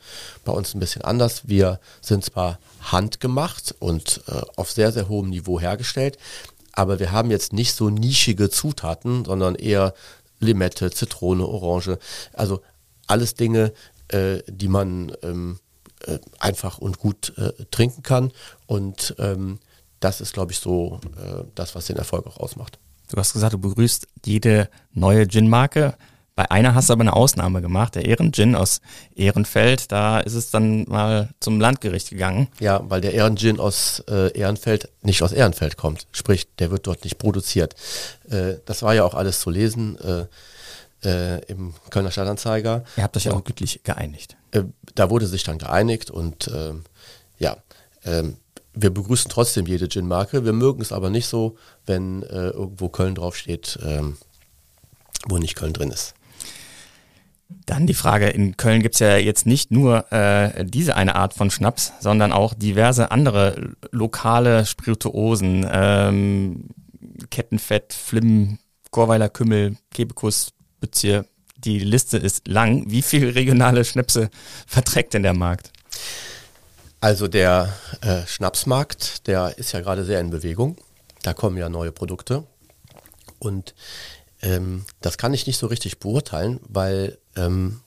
bei 0.44 0.52
uns 0.52 0.74
ein 0.74 0.80
bisschen 0.80 1.02
anders. 1.02 1.48
Wir 1.48 1.80
sind 2.00 2.24
zwar 2.24 2.58
handgemacht 2.80 3.74
und 3.78 4.22
äh, 4.28 4.40
auf 4.56 4.70
sehr, 4.70 4.92
sehr 4.92 5.08
hohem 5.08 5.30
Niveau 5.30 5.60
hergestellt, 5.60 6.18
aber 6.72 6.98
wir 7.00 7.12
haben 7.12 7.30
jetzt 7.30 7.52
nicht 7.52 7.74
so 7.74 7.90
nischige 7.90 8.50
Zutaten, 8.50 9.24
sondern 9.24 9.54
eher 9.56 9.94
Limette, 10.40 10.90
Zitrone, 10.90 11.44
Orange. 11.44 11.98
Also 12.32 12.60
alles 13.06 13.34
Dinge, 13.34 13.72
äh, 14.08 14.38
die 14.46 14.68
man 14.68 15.12
ähm, 15.22 15.58
äh, 16.06 16.18
einfach 16.38 16.78
und 16.78 16.98
gut 16.98 17.32
äh, 17.36 17.52
trinken 17.70 18.02
kann. 18.02 18.32
Und 18.66 19.16
ähm, 19.18 19.58
das 20.00 20.20
ist, 20.20 20.32
glaube 20.32 20.52
ich, 20.52 20.60
so 20.60 21.00
äh, 21.16 21.42
das, 21.54 21.74
was 21.74 21.86
den 21.86 21.96
Erfolg 21.96 22.26
auch 22.26 22.36
ausmacht. 22.36 22.78
Du 23.10 23.16
hast 23.16 23.32
gesagt, 23.32 23.54
du 23.54 23.58
begrüßt 23.58 24.06
jede 24.24 24.68
neue 24.92 25.26
Gin-Marke. 25.26 25.96
Bei 26.38 26.52
einer 26.52 26.76
hast 26.76 26.88
du 26.88 26.92
aber 26.92 27.00
eine 27.00 27.14
Ausnahme 27.14 27.60
gemacht, 27.60 27.96
der 27.96 28.04
Ehrengin 28.04 28.54
aus 28.54 28.80
Ehrenfeld. 29.16 29.90
Da 29.90 30.20
ist 30.20 30.34
es 30.34 30.52
dann 30.52 30.84
mal 30.84 31.30
zum 31.40 31.58
Landgericht 31.58 32.10
gegangen. 32.10 32.46
Ja, 32.60 32.80
weil 32.88 33.00
der 33.00 33.12
Ehrengin 33.12 33.58
aus 33.58 34.04
äh, 34.08 34.30
Ehrenfeld 34.38 34.88
nicht 35.02 35.20
aus 35.24 35.32
Ehrenfeld 35.32 35.76
kommt. 35.76 36.06
Sprich, 36.12 36.46
der 36.60 36.70
wird 36.70 36.86
dort 36.86 37.02
nicht 37.02 37.18
produziert. 37.18 37.74
Äh, 38.30 38.54
das 38.66 38.84
war 38.84 38.94
ja 38.94 39.02
auch 39.02 39.14
alles 39.14 39.40
zu 39.40 39.50
lesen 39.50 39.98
äh, 39.98 40.26
äh 41.08 41.44
im 41.48 41.74
Kölner 41.90 42.12
Stadtanzeiger. 42.12 42.84
Ihr 42.96 43.02
habt 43.02 43.16
euch 43.16 43.24
ja 43.24 43.32
auch 43.32 43.42
gütlich 43.42 43.82
geeinigt. 43.82 44.36
Äh, 44.52 44.62
da 44.94 45.10
wurde 45.10 45.26
sich 45.26 45.42
dann 45.42 45.58
geeinigt 45.58 46.08
und 46.08 46.48
ähm, 46.54 46.84
ja, 47.40 47.56
ähm, 48.04 48.36
wir 48.74 48.90
begrüßen 48.90 49.28
trotzdem 49.28 49.66
jede 49.66 49.88
Gin-Marke. 49.88 50.44
Wir 50.44 50.52
mögen 50.52 50.82
es 50.82 50.92
aber 50.92 51.10
nicht 51.10 51.26
so, 51.26 51.56
wenn 51.84 52.22
äh, 52.22 52.50
irgendwo 52.50 52.90
Köln 52.90 53.16
draufsteht, 53.16 53.80
ähm, 53.82 54.18
wo 55.26 55.38
nicht 55.38 55.56
Köln 55.56 55.72
drin 55.72 55.90
ist. 55.90 56.14
Dann 57.48 57.86
die 57.86 57.94
Frage, 57.94 58.28
in 58.28 58.56
Köln 58.58 58.82
gibt's 58.82 58.98
ja 58.98 59.16
jetzt 59.16 59.46
nicht 59.46 59.70
nur 59.70 60.10
äh, 60.12 60.64
diese 60.66 60.96
eine 60.96 61.14
Art 61.14 61.32
von 61.32 61.50
Schnaps, 61.50 61.94
sondern 62.00 62.32
auch 62.32 62.52
diverse 62.52 63.10
andere 63.10 63.74
lokale 63.90 64.66
Spirituosen, 64.66 65.66
ähm, 65.70 66.68
Kettenfett, 67.30 67.94
Flimm, 67.94 68.58
Gorweiler 68.90 69.30
Kümmel, 69.30 69.76
Kebekus, 69.92 70.52
Bützier. 70.80 71.24
Die 71.56 71.78
Liste 71.78 72.18
ist 72.18 72.46
lang. 72.48 72.84
Wie 72.90 73.02
viele 73.02 73.34
regionale 73.34 73.84
Schnäpse 73.84 74.30
verträgt 74.66 75.14
denn 75.14 75.22
der 75.22 75.34
Markt? 75.34 75.72
Also 77.00 77.28
der 77.28 77.72
äh, 78.02 78.26
Schnapsmarkt, 78.26 79.26
der 79.26 79.56
ist 79.56 79.72
ja 79.72 79.80
gerade 79.80 80.04
sehr 80.04 80.20
in 80.20 80.30
Bewegung. 80.30 80.76
Da 81.22 81.32
kommen 81.32 81.56
ja 81.56 81.68
neue 81.68 81.92
Produkte. 81.92 82.44
Und 83.38 83.74
ähm, 84.42 84.84
das 85.00 85.18
kann 85.18 85.34
ich 85.34 85.46
nicht 85.46 85.58
so 85.58 85.66
richtig 85.66 85.98
beurteilen, 85.98 86.60
weil 86.68 87.18
ähm, 87.38 87.80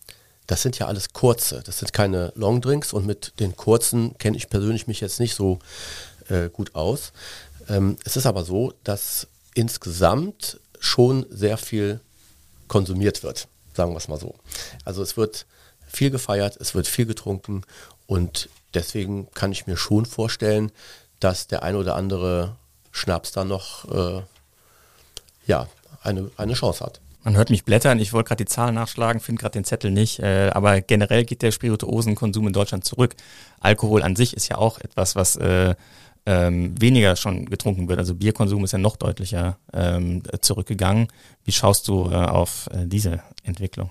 das 0.47 0.61
sind 0.61 0.77
ja 0.79 0.87
alles 0.87 1.13
kurze. 1.13 1.61
Das 1.65 1.79
sind 1.79 1.93
keine 1.93 2.33
Longdrinks 2.35 2.93
und 2.93 3.05
mit 3.05 3.39
den 3.39 3.55
kurzen 3.55 4.17
kenne 4.17 4.37
ich 4.37 4.49
persönlich 4.49 4.87
mich 4.87 4.99
jetzt 4.99 5.19
nicht 5.19 5.35
so 5.35 5.59
äh, 6.29 6.49
gut 6.49 6.75
aus. 6.75 7.13
Ähm, 7.69 7.97
es 8.03 8.17
ist 8.17 8.25
aber 8.25 8.43
so, 8.43 8.73
dass 8.83 9.27
insgesamt 9.53 10.59
schon 10.79 11.25
sehr 11.29 11.57
viel 11.57 12.01
konsumiert 12.67 13.23
wird, 13.23 13.47
sagen 13.73 13.93
wir 13.93 13.97
es 13.97 14.07
mal 14.07 14.19
so. 14.19 14.35
Also 14.83 15.03
es 15.03 15.15
wird 15.15 15.45
viel 15.87 16.09
gefeiert, 16.09 16.57
es 16.59 16.73
wird 16.73 16.87
viel 16.87 17.05
getrunken 17.05 17.61
und 18.07 18.49
deswegen 18.73 19.29
kann 19.31 19.51
ich 19.51 19.67
mir 19.67 19.77
schon 19.77 20.05
vorstellen, 20.05 20.71
dass 21.19 21.47
der 21.47 21.63
ein 21.63 21.75
oder 21.75 21.95
andere 21.95 22.55
Schnaps 22.91 23.31
da 23.31 23.45
noch 23.45 23.85
äh, 23.91 24.21
ja, 25.47 25.67
eine, 26.01 26.31
eine 26.37 26.53
Chance 26.53 26.83
hat. 26.83 26.99
Man 27.23 27.37
hört 27.37 27.51
mich 27.51 27.65
blättern, 27.65 27.99
ich 27.99 28.13
wollte 28.13 28.29
gerade 28.29 28.43
die 28.43 28.49
Zahlen 28.49 28.75
nachschlagen, 28.75 29.21
finde 29.21 29.41
gerade 29.41 29.53
den 29.53 29.63
Zettel 29.63 29.91
nicht, 29.91 30.19
äh, 30.19 30.49
aber 30.53 30.81
generell 30.81 31.23
geht 31.23 31.43
der 31.43 31.51
Spirituosenkonsum 31.51 32.47
in 32.47 32.53
Deutschland 32.53 32.83
zurück. 32.83 33.15
Alkohol 33.59 34.01
an 34.01 34.15
sich 34.15 34.35
ist 34.35 34.47
ja 34.47 34.57
auch 34.57 34.79
etwas, 34.79 35.15
was 35.15 35.35
äh, 35.35 35.75
ähm, 36.25 36.79
weniger 36.79 37.15
schon 37.15 37.45
getrunken 37.45 37.87
wird. 37.89 37.99
Also 37.99 38.15
Bierkonsum 38.15 38.63
ist 38.63 38.73
ja 38.73 38.77
noch 38.77 38.95
deutlicher 38.95 39.57
ähm, 39.73 40.23
zurückgegangen. 40.41 41.07
Wie 41.43 41.51
schaust 41.51 41.87
du 41.87 42.09
äh, 42.09 42.15
auf 42.15 42.69
äh, 42.71 42.85
diese 42.85 43.21
Entwicklung? 43.43 43.89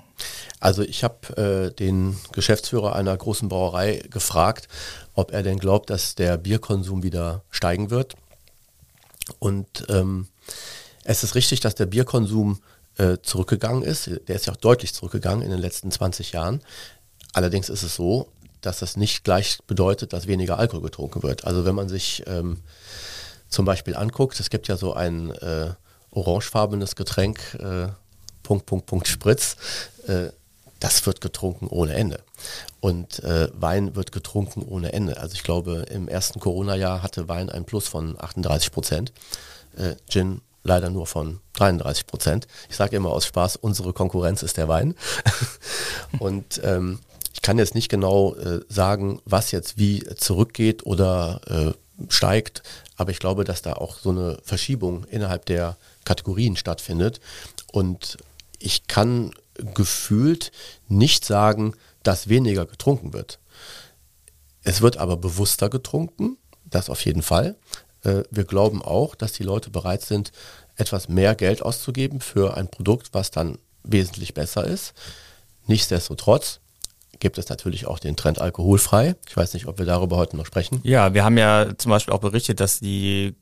Also 0.61 0.83
ich 0.83 1.03
habe 1.03 1.71
äh, 1.71 1.75
den 1.75 2.17
Geschäftsführer 2.33 2.95
einer 2.95 3.17
großen 3.17 3.49
Brauerei 3.49 4.03
gefragt, 4.11 4.69
ob 5.15 5.33
er 5.33 5.43
denn 5.43 5.59
glaubt, 5.59 5.91
dass 5.91 6.15
der 6.15 6.37
Bierkonsum 6.37 7.03
wieder 7.03 7.43
steigen 7.51 7.91
wird. 7.91 8.15
Und 9.39 9.87
ähm, 9.89 10.29
es 11.05 11.25
ist 11.25 11.35
richtig, 11.35 11.61
dass 11.61 11.75
der 11.75 11.87
Bierkonsum 11.87 12.61
äh, 13.01 13.23
zurückgegangen 13.23 13.83
ist. 13.83 14.11
Der 14.29 14.37
ist 14.37 14.47
ja 14.47 14.53
auch 14.53 14.59
deutlich 14.59 14.93
zurückgegangen 14.93 15.43
in 15.43 15.51
den 15.51 15.59
letzten 15.59 15.91
20 15.91 16.33
Jahren. 16.33 16.61
Allerdings 17.33 17.69
ist 17.69 17.83
es 17.83 17.95
so, 17.95 18.29
dass 18.61 18.81
das 18.81 18.97
nicht 18.97 19.25
gleich 19.25 19.59
bedeutet, 19.67 20.13
dass 20.13 20.27
weniger 20.27 20.59
Alkohol 20.59 20.83
getrunken 20.83 21.23
wird. 21.23 21.45
Also 21.45 21.65
wenn 21.65 21.75
man 21.75 21.89
sich 21.89 22.23
ähm, 22.27 22.59
zum 23.49 23.65
Beispiel 23.65 23.97
anguckt, 23.97 24.39
es 24.39 24.51
gibt 24.51 24.69
ja 24.69 24.77
so 24.77 24.93
ein 24.93 25.31
äh, 25.31 25.73
orangefarbenes 26.11 26.95
Getränk, 26.95 27.55
äh, 27.55 27.89
Punkt, 28.43 28.67
Punkt, 28.67 28.87
Punkt, 28.87 29.09
Spritz, 29.09 29.57
äh, 30.07 30.29
das 30.79 31.07
wird 31.07 31.21
getrunken 31.21 31.69
ohne 31.69 31.95
Ende. 31.95 32.21
Und 32.81 33.23
äh, 33.23 33.49
Wein 33.55 33.97
wird 33.97 34.13
getrunken 34.13 34.63
ohne 34.63 34.93
Ende. 34.93 35.19
Also 35.19 35.35
ich 35.35 35.43
glaube, 35.43 35.87
im 35.91 36.09
ersten 36.09 36.41
Corona-Jahr 36.41 37.03
hatte 37.03 37.29
Wein 37.29 37.49
einen 37.49 37.65
Plus 37.65 37.89
von 37.89 38.21
38 38.21 38.73
Prozent, 38.73 39.13
äh, 39.77 39.95
Gin 40.09 40.43
leider 40.63 40.91
nur 40.91 41.07
von 41.07 41.41
33 41.55 42.07
Prozent. 42.07 42.47
Ich 42.69 42.77
sage 42.77 42.97
immer 42.97 43.11
aus 43.11 43.27
Spaß, 43.27 43.57
unsere 43.57 43.93
Konkurrenz 43.93 44.43
ist 44.43 44.57
der 44.57 44.69
Wein. 44.69 44.95
Und 46.19 46.61
ähm, 46.65 47.01
ich 47.33 47.43
kann 47.43 47.59
jetzt 47.59 47.75
nicht 47.75 47.89
genau 47.89 48.35
äh, 48.35 48.61
sagen, 48.69 49.21
was 49.25 49.51
jetzt 49.51 49.79
wie 49.79 50.05
zurückgeht 50.17 50.85
oder 50.85 51.41
äh, 51.47 51.73
steigt, 52.09 52.63
aber 52.97 53.11
ich 53.11 53.19
glaube, 53.19 53.45
dass 53.45 53.63
da 53.63 53.75
auch 53.75 53.99
so 53.99 54.11
eine 54.11 54.39
Verschiebung 54.43 55.05
innerhalb 55.05 55.47
der 55.47 55.77
Kategorien 56.05 56.57
stattfindet. 56.57 57.21
Und 57.73 58.19
ich 58.59 58.87
kann 58.87 59.33
gefühlt 59.75 60.53
nicht 60.89 61.25
sagen, 61.25 61.75
dass 62.03 62.29
weniger 62.29 62.67
getrunken 62.67 63.13
wird. 63.13 63.39
Es 64.63 64.81
wird 64.81 64.97
aber 64.97 65.17
bewusster 65.17 65.69
getrunken, 65.69 66.37
das 66.65 66.91
auf 66.91 67.05
jeden 67.05 67.23
Fall. 67.23 67.57
Äh, 68.05 68.23
wir 68.31 68.45
glauben 68.45 68.83
auch, 68.83 69.15
dass 69.15 69.33
die 69.33 69.43
Leute 69.43 69.71
bereit 69.71 70.03
sind, 70.03 70.33
etwas 70.77 71.09
mehr 71.09 71.35
Geld 71.35 71.63
auszugeben 71.63 72.21
für 72.21 72.57
ein 72.57 72.69
Produkt, 72.69 73.09
was 73.13 73.31
dann 73.31 73.59
wesentlich 73.83 74.35
besser 74.35 74.65
ist. 74.65 74.95
Nichtsdestotrotz 75.67 76.61
gibt 77.19 77.39
es 77.39 77.49
natürlich 77.49 77.87
auch 77.87 77.99
den 77.99 78.17
Trend 78.17 78.41
alkoholfrei. 78.41 79.15
Ich 79.29 79.37
weiß 79.37 79.55
nicht, 79.55 79.67
ob 79.67 79.79
wir 79.79 79.87
darüber 79.87 80.17
heute 80.17 80.37
noch 80.37 80.47
sprechen. 80.47 80.81
Ja, 80.83 81.15
wir 81.15 81.25
haben 81.25 81.39
ja 81.39 81.77
zum 81.77 81.91
Beispiel 81.91 82.15
auch 82.15 82.21
berichtet, 82.21 82.61
dass 82.61 82.81
die 82.81 83.35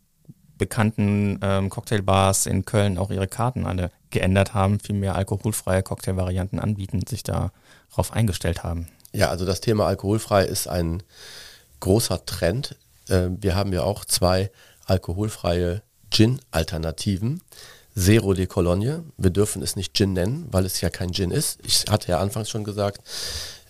bekannten 0.58 1.38
ähm, 1.40 1.70
Cocktailbars 1.70 2.46
in 2.46 2.64
Köln 2.64 2.98
auch 2.98 3.10
ihre 3.10 3.28
Karten 3.28 3.64
alle 3.64 3.90
geändert 4.10 4.54
haben, 4.54 4.80
viel 4.80 4.96
mehr 4.96 5.14
alkoholfreie 5.14 5.82
Cocktailvarianten 5.82 6.58
anbieten, 6.58 7.06
sich 7.06 7.22
darauf 7.22 8.12
eingestellt 8.12 8.64
haben. 8.64 8.88
Ja, 9.12 9.30
also 9.30 9.46
das 9.46 9.60
Thema 9.60 9.86
alkoholfrei 9.86 10.44
ist 10.44 10.66
ein 10.66 11.02
großer 11.80 12.26
Trend. 12.26 12.76
Äh, 13.08 13.28
wir 13.40 13.54
haben 13.54 13.72
ja 13.72 13.82
auch 13.82 14.04
zwei 14.04 14.50
alkoholfreie 14.86 15.82
Gin-Alternativen. 16.10 17.42
Zero 17.96 18.32
de 18.32 18.46
Cologne. 18.46 19.02
Wir 19.16 19.30
dürfen 19.30 19.60
es 19.60 19.74
nicht 19.74 19.94
Gin 19.96 20.12
nennen, 20.12 20.46
weil 20.50 20.64
es 20.64 20.80
ja 20.80 20.88
kein 20.88 21.12
Gin 21.12 21.32
ist. 21.32 21.58
Ich 21.64 21.84
hatte 21.90 22.12
ja 22.12 22.20
anfangs 22.20 22.48
schon 22.48 22.62
gesagt, 22.62 23.00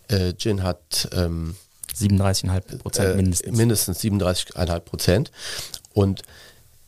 äh, 0.09 0.35
Gin 0.35 0.62
hat 0.62 1.09
ähm, 1.12 1.57
37,5 1.96 2.79
Prozent 2.79 3.09
äh, 3.09 3.16
mindestens. 3.16 3.57
mindestens 3.57 4.01
37,5 4.01 4.81
Prozent. 4.81 5.33
Und 5.94 6.22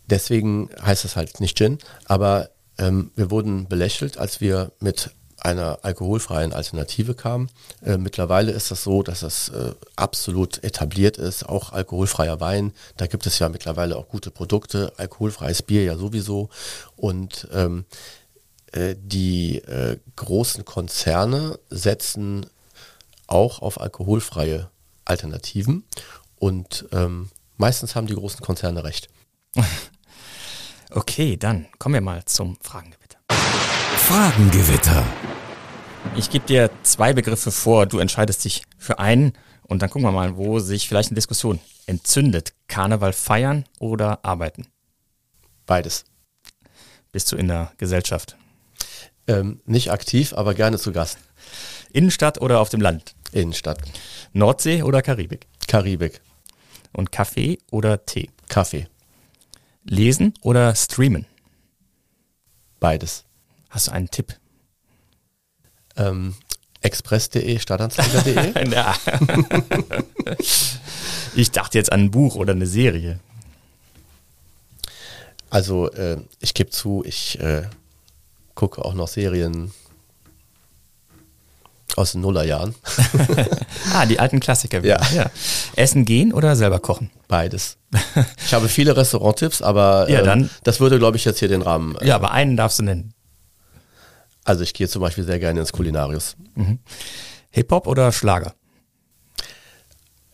deswegen 0.07 0.69
heißt 0.83 1.05
es 1.05 1.17
halt 1.17 1.41
nicht 1.41 1.57
Gin. 1.57 1.79
Aber 2.05 2.51
ähm, 2.79 3.11
wir 3.17 3.31
wurden 3.31 3.69
belächelt, 3.69 4.19
als 4.19 4.41
wir 4.41 4.73
mit 4.81 5.11
einer 5.41 5.81
alkoholfreien 5.83 6.53
Alternative 6.53 7.15
kam. 7.15 7.49
Äh, 7.85 7.97
mittlerweile 7.97 8.53
ist 8.53 8.71
das 8.71 8.83
so, 8.83 9.03
dass 9.03 9.21
das 9.21 9.49
äh, 9.51 9.73
absolut 9.97 10.63
etabliert 10.63 11.17
ist, 11.17 11.49
auch 11.49 11.73
alkoholfreier 11.73 12.41
Wein. 12.41 12.73
Da 12.97 13.07
gibt 13.07 13.27
es 13.27 13.39
ja 13.39 13.49
mittlerweile 13.49 13.97
auch 13.97 14.09
gute 14.09 14.31
Produkte, 14.31 14.93
alkoholfreies 14.97 15.63
Bier 15.63 15.85
ja 15.85 15.97
sowieso. 15.97 16.49
Und 16.97 17.49
ähm, 17.53 17.85
äh, 18.73 18.95
die 18.99 19.59
äh, 19.59 19.99
großen 20.17 20.65
Konzerne 20.65 21.59
setzen 21.71 22.47
auch 23.27 23.63
auf 23.63 23.81
alkoholfreie 23.81 24.71
Alternativen 25.05 25.85
und 26.37 26.87
ähm, 26.93 27.31
meistens 27.57 27.95
haben 27.95 28.07
die 28.07 28.15
großen 28.15 28.41
Konzerne 28.41 28.85
recht. 28.85 29.09
Okay, 30.93 31.37
dann 31.37 31.69
kommen 31.79 31.95
wir 31.95 32.01
mal 32.01 32.25
zum 32.25 32.57
Fragengewitter. 32.61 33.19
Fragengewitter. 33.29 35.07
Ich 36.17 36.31
gebe 36.31 36.47
dir 36.47 36.71
zwei 36.83 37.13
Begriffe 37.13 37.51
vor, 37.51 37.87
du 37.87 37.99
entscheidest 37.99 38.45
dich 38.45 38.63
für 38.79 38.99
einen 38.99 39.33
und 39.63 39.83
dann 39.83 39.91
gucken 39.91 40.09
wir 40.09 40.13
mal, 40.13 40.37
wo 40.37 40.59
sich 40.59 40.89
vielleicht 40.89 41.11
eine 41.11 41.15
Diskussion 41.15 41.61
entzündet. 41.87 42.55
Karneval 42.69 43.13
feiern 43.13 43.65
oder 43.79 44.25
arbeiten? 44.25 44.67
Beides. 45.67 46.05
Bist 47.13 47.31
du 47.31 47.37
in 47.37 47.49
der 47.49 47.73
Gesellschaft? 47.79 48.37
Ähm, 49.27 49.61
nicht 49.65 49.93
aktiv, 49.93 50.33
aber 50.33 50.55
gerne 50.55 50.79
zu 50.79 50.93
Gast. 50.93 51.19
Innenstadt 51.93 52.41
oder 52.41 52.61
auf 52.61 52.69
dem 52.69 52.81
Land? 52.81 53.15
Innenstadt. 53.33 53.79
Nordsee 54.33 54.83
oder 54.83 55.03
Karibik? 55.03 55.47
Karibik. 55.69 56.21
Und 56.93 57.13
Kaffee 57.13 57.59
oder 57.71 58.05
Tee? 58.05 58.31
Kaffee. 58.49 58.89
Lesen 59.85 60.35
oder 60.43 60.75
streamen? 60.75 61.27
Beides. 62.81 63.25
Hast 63.69 63.87
du 63.87 63.93
einen 63.93 64.11
Tipp? 64.11 64.40
Ähm, 65.97 66.35
Express.de, 66.83 67.59
Stadtanzeiger.de? 67.59 68.71
ja. 68.73 68.95
ich 71.35 71.51
dachte 71.51 71.79
jetzt 71.79 71.93
an 71.93 72.01
ein 72.01 72.11
Buch 72.11 72.37
oder 72.37 72.53
eine 72.53 72.67
Serie. 72.67 73.21
Also 75.51 75.91
äh, 75.91 76.19
ich 76.41 76.55
gebe 76.55 76.71
zu, 76.71 77.03
ich 77.05 77.39
äh, 77.41 77.65
gucke 78.55 78.85
auch 78.85 78.95
noch 78.95 79.09
Serien 79.09 79.73
aus 81.97 82.13
den 82.13 82.21
Nullerjahren. 82.21 82.75
ah, 83.95 84.07
die 84.07 84.21
alten 84.21 84.41
Klassiker. 84.41 84.85
Ja. 84.85 85.01
ja. 85.13 85.31
Essen 85.77 86.05
gehen 86.05 86.33
oder 86.33 86.57
selber 86.57 86.79
kochen? 86.79 87.11
Beides. 87.29 87.77
Ich 88.45 88.55
habe 88.55 88.69
viele 88.69 88.97
Restauranttipps, 88.97 89.61
aber 89.61 90.09
ja, 90.09 90.23
dann, 90.23 90.43
ähm, 90.43 90.51
das 90.63 90.81
würde, 90.81 90.99
glaube 90.99 91.17
ich, 91.17 91.25
jetzt 91.25 91.41
hier 91.41 91.49
den 91.49 91.63
Rahmen. 91.63 91.97
Äh, 91.97 92.09
ja, 92.09 92.15
aber 92.15 92.31
einen 92.31 92.57
darfst 92.57 92.79
du 92.79 92.85
nennen. 92.85 93.13
Also 94.51 94.65
ich 94.65 94.75
gehe 94.75 94.89
zum 94.89 95.01
Beispiel 95.01 95.23
sehr 95.23 95.39
gerne 95.39 95.61
ins 95.61 95.71
Kulinarius. 95.71 96.35
Mhm. 96.57 96.81
Hip-Hop 97.53 97.87
oder 97.87 98.11
Schlager? 98.11 98.57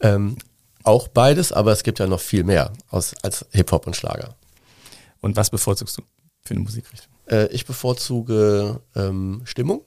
Ähm, 0.00 0.38
auch 0.84 1.08
beides, 1.08 1.52
aber 1.52 1.72
es 1.72 1.82
gibt 1.82 1.98
ja 1.98 2.06
noch 2.06 2.20
viel 2.20 2.42
mehr 2.42 2.72
aus, 2.88 3.14
als 3.22 3.44
Hip-Hop 3.50 3.86
und 3.86 3.94
Schlager. 3.94 4.34
Und 5.20 5.36
was 5.36 5.50
bevorzugst 5.50 5.98
du 5.98 6.02
für 6.40 6.54
eine 6.54 6.60
Musikrichtung? 6.60 7.12
Äh, 7.28 7.48
ich 7.48 7.66
bevorzuge 7.66 8.80
ähm, 8.94 9.42
Stimmung, 9.44 9.82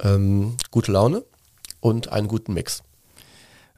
ähm, 0.00 0.58
gute 0.70 0.92
Laune 0.92 1.24
und 1.80 2.08
einen 2.08 2.28
guten 2.28 2.52
Mix. 2.52 2.82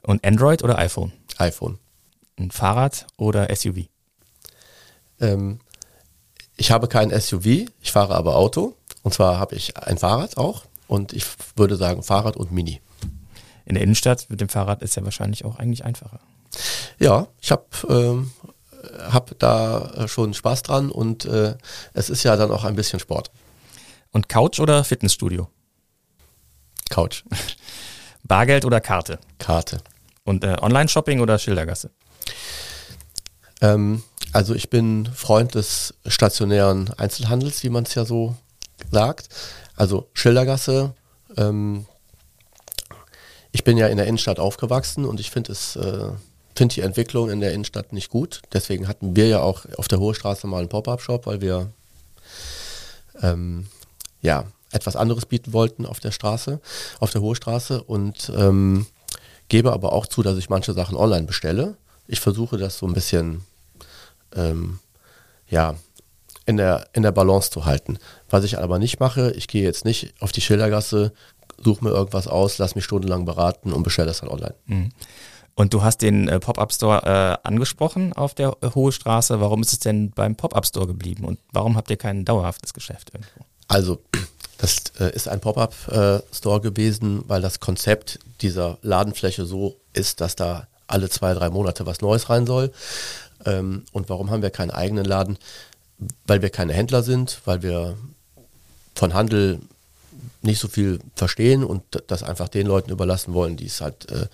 Und 0.01 0.25
Android 0.25 0.65
oder 0.65 0.77
iPhone? 0.79 1.13
iPhone. 1.37 1.79
Ein 2.37 2.51
Fahrrad 2.51 3.07
oder 3.15 3.55
SUV? 3.55 3.85
Ähm, 5.21 5.61
ich 6.57 6.71
habe 6.71 6.89
kein 6.89 7.09
SUV, 7.17 7.45
ich 7.79 7.93
fahre 7.93 8.15
aber 8.15 8.35
Auto. 8.35 8.75
Und 9.05 9.13
zwar 9.13 9.37
habe 9.37 9.53
ich 9.53 9.77
ein 9.77 9.99
Fahrrad 9.99 10.35
auch 10.35 10.63
und 10.87 11.13
ich 11.13 11.27
würde 11.55 11.75
sagen 11.75 12.01
Fahrrad 12.01 12.37
und 12.37 12.51
Mini. 12.51 12.81
In 13.63 13.75
der 13.75 13.83
Innenstadt 13.83 14.25
mit 14.29 14.41
dem 14.41 14.49
Fahrrad 14.49 14.81
ist 14.81 14.95
ja 14.95 15.03
wahrscheinlich 15.03 15.45
auch 15.45 15.59
eigentlich 15.59 15.85
einfacher. 15.85 16.19
Ja, 16.97 17.27
ich 17.39 17.51
habe 17.51 17.65
ähm, 17.87 18.31
hab 19.07 19.37
da 19.37 19.91
äh, 19.91 20.07
schon 20.07 20.33
Spaß 20.33 20.63
dran 20.63 20.89
und 20.89 21.25
äh, 21.25 21.55
es 21.93 22.09
ist 22.09 22.23
ja 22.23 22.35
dann 22.35 22.49
auch 22.49 22.63
ein 22.63 22.75
bisschen 22.75 22.99
Sport. 22.99 23.29
Und 24.09 24.27
Couch 24.27 24.59
oder 24.59 24.83
Fitnessstudio? 24.83 25.49
Couch. 26.89 27.25
Bargeld 28.23 28.65
oder 28.65 28.81
Karte? 28.81 29.19
Karte. 29.37 29.81
Und 30.23 30.43
äh, 30.43 30.57
Online-Shopping 30.59 31.19
oder 31.19 31.37
Schildergasse? 31.37 31.91
Ähm, 33.61 34.01
also 34.33 34.55
ich 34.55 34.71
bin 34.71 35.07
Freund 35.13 35.53
des 35.53 35.93
stationären 36.07 36.91
Einzelhandels, 36.97 37.61
wie 37.61 37.69
man 37.69 37.83
es 37.83 37.93
ja 37.93 38.03
so 38.03 38.35
sagt. 38.91 39.29
Also 39.75 40.07
Schildergasse. 40.13 40.93
Ähm, 41.37 41.85
ich 43.51 43.63
bin 43.63 43.77
ja 43.77 43.87
in 43.87 43.97
der 43.97 44.07
Innenstadt 44.07 44.39
aufgewachsen 44.39 45.05
und 45.05 45.19
ich 45.19 45.31
finde 45.31 45.51
es 45.51 45.75
äh, 45.75 46.09
finde 46.55 46.75
die 46.75 46.81
Entwicklung 46.81 47.29
in 47.29 47.41
der 47.41 47.53
Innenstadt 47.53 47.93
nicht 47.93 48.09
gut. 48.09 48.41
Deswegen 48.53 48.87
hatten 48.87 49.15
wir 49.15 49.27
ja 49.27 49.41
auch 49.41 49.65
auf 49.77 49.87
der 49.87 49.99
Hohe 49.99 50.15
Straße 50.15 50.47
mal 50.47 50.59
einen 50.59 50.69
Pop-up-Shop, 50.69 51.25
weil 51.25 51.41
wir 51.41 51.71
ähm, 53.21 53.67
ja 54.21 54.45
etwas 54.71 54.95
anderes 54.95 55.25
bieten 55.25 55.53
wollten 55.53 55.85
auf 55.85 55.99
der 55.99 56.11
Straße, 56.11 56.59
auf 56.99 57.11
der 57.11 57.21
Hohe 57.21 57.35
Straße 57.35 57.83
und 57.83 58.31
ähm, 58.35 58.87
gebe 59.47 59.71
aber 59.73 59.93
auch 59.93 60.07
zu, 60.07 60.23
dass 60.23 60.37
ich 60.37 60.49
manche 60.49 60.73
Sachen 60.73 60.97
online 60.97 61.25
bestelle. 61.25 61.77
Ich 62.07 62.19
versuche 62.19 62.57
das 62.57 62.77
so 62.77 62.87
ein 62.87 62.93
bisschen 62.93 63.45
ähm, 64.35 64.79
ja 65.49 65.75
in 66.45 66.57
der, 66.57 66.87
in 66.93 67.03
der 67.03 67.11
Balance 67.11 67.49
zu 67.51 67.65
halten. 67.65 67.97
Was 68.29 68.43
ich 68.43 68.59
aber 68.59 68.79
nicht 68.79 68.99
mache, 68.99 69.31
ich 69.31 69.47
gehe 69.47 69.63
jetzt 69.63 69.85
nicht 69.85 70.13
auf 70.19 70.31
die 70.31 70.41
Schildergasse, 70.41 71.13
suche 71.63 71.83
mir 71.83 71.91
irgendwas 71.91 72.27
aus, 72.27 72.57
lass 72.57 72.75
mich 72.75 72.83
stundenlang 72.83 73.25
beraten 73.25 73.73
und 73.73 73.83
bestelle 73.83 74.07
das 74.07 74.19
dann 74.19 74.29
online. 74.29 74.55
Mhm. 74.65 74.91
Und 75.55 75.73
du 75.73 75.83
hast 75.83 76.01
den 76.01 76.27
äh, 76.27 76.39
Pop-Up-Store 76.39 77.39
äh, 77.43 77.47
angesprochen 77.47 78.11
auf 78.11 78.33
der 78.33 78.57
äh, 78.61 78.71
Hohe 78.75 78.91
Straße. 78.91 79.39
Warum 79.39 79.61
ist 79.61 79.71
es 79.71 79.79
denn 79.79 80.11
beim 80.11 80.35
Pop-Up-Store 80.35 80.85
geblieben 80.85 81.23
und 81.23 81.39
warum 81.53 81.77
habt 81.77 81.89
ihr 81.89 81.97
kein 81.97 82.25
dauerhaftes 82.25 82.73
Geschäft 82.73 83.11
irgendwo? 83.13 83.45
Also, 83.69 84.01
das 84.57 84.83
äh, 84.99 85.15
ist 85.15 85.29
ein 85.29 85.39
Pop-Up-Store 85.39 86.61
gewesen, 86.61 87.23
weil 87.27 87.41
das 87.41 87.61
Konzept 87.61 88.19
dieser 88.41 88.77
Ladenfläche 88.81 89.45
so 89.45 89.77
ist, 89.93 90.19
dass 90.19 90.35
da 90.35 90.67
alle 90.87 91.09
zwei, 91.09 91.33
drei 91.33 91.49
Monate 91.49 91.85
was 91.85 92.01
Neues 92.01 92.29
rein 92.29 92.45
soll. 92.45 92.71
Ähm, 93.45 93.85
und 93.93 94.09
warum 94.09 94.31
haben 94.31 94.41
wir 94.41 94.49
keinen 94.49 94.71
eigenen 94.71 95.05
Laden? 95.05 95.37
Weil 96.27 96.41
wir 96.41 96.49
keine 96.49 96.73
Händler 96.73 97.03
sind, 97.03 97.41
weil 97.45 97.63
wir 97.63 97.97
von 98.95 99.13
Handel 99.13 99.59
nicht 100.41 100.59
so 100.59 100.67
viel 100.67 100.99
verstehen 101.15 101.63
und 101.63 101.83
das 102.07 102.23
einfach 102.23 102.49
den 102.49 102.67
Leuten 102.67 102.91
überlassen 102.91 103.33
wollen, 103.33 103.57
die 103.57 103.65
es 103.65 103.81
halt 103.81 104.07
äh, 104.11 104.27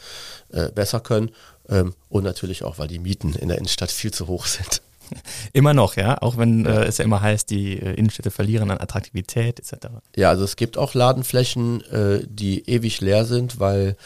äh, 0.51 0.71
besser 0.71 0.99
können. 0.99 1.31
Ähm, 1.69 1.93
und 2.09 2.23
natürlich 2.23 2.63
auch, 2.63 2.79
weil 2.79 2.87
die 2.87 2.99
Mieten 2.99 3.33
in 3.33 3.47
der 3.47 3.57
Innenstadt 3.57 3.91
viel 3.91 4.11
zu 4.11 4.27
hoch 4.27 4.45
sind. 4.45 4.81
Immer 5.53 5.73
noch, 5.73 5.95
ja, 5.95 6.21
auch 6.21 6.37
wenn 6.37 6.65
äh, 6.65 6.85
es 6.85 6.97
ja 6.97 7.05
immer 7.05 7.21
heißt, 7.21 7.49
die 7.49 7.77
äh, 7.77 7.93
Innenstädte 7.95 8.31
verlieren 8.31 8.71
an 8.71 8.79
Attraktivität 8.79 9.59
etc. 9.59 9.87
Ja, 10.15 10.29
also 10.29 10.45
es 10.45 10.55
gibt 10.55 10.77
auch 10.77 10.93
Ladenflächen, 10.93 11.81
äh, 11.91 12.21
die 12.25 12.69
ewig 12.69 13.01
leer 13.01 13.25
sind, 13.25 13.59
weil 13.59 13.97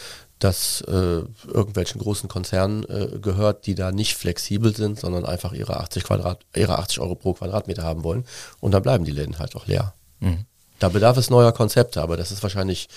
das 0.45 0.81
äh, 0.81 1.23
irgendwelchen 1.47 1.99
großen 1.99 2.29
Konzernen 2.29 2.83
äh, 2.83 3.17
gehört, 3.19 3.65
die 3.65 3.73
da 3.73 3.91
nicht 3.91 4.15
flexibel 4.15 4.75
sind, 4.75 4.99
sondern 4.99 5.25
einfach 5.25 5.53
ihre 5.53 5.77
80 5.79 6.03
Quadrat, 6.03 6.45
ihre 6.55 6.77
80 6.77 6.99
Euro 6.99 7.15
pro 7.15 7.33
Quadratmeter 7.33 7.81
haben 7.81 8.03
wollen. 8.03 8.25
Und 8.59 8.71
dann 8.71 8.83
bleiben 8.83 9.05
die 9.05 9.11
Läden 9.11 9.39
halt 9.39 9.55
auch 9.55 9.65
leer. 9.65 9.95
Mhm. 10.19 10.45
Da 10.77 10.89
bedarf 10.89 11.17
es 11.17 11.31
neuer 11.31 11.51
Konzepte, 11.51 12.01
aber 12.01 12.15
das 12.15 12.31
ist 12.31 12.43
wahrscheinlich 12.43 12.89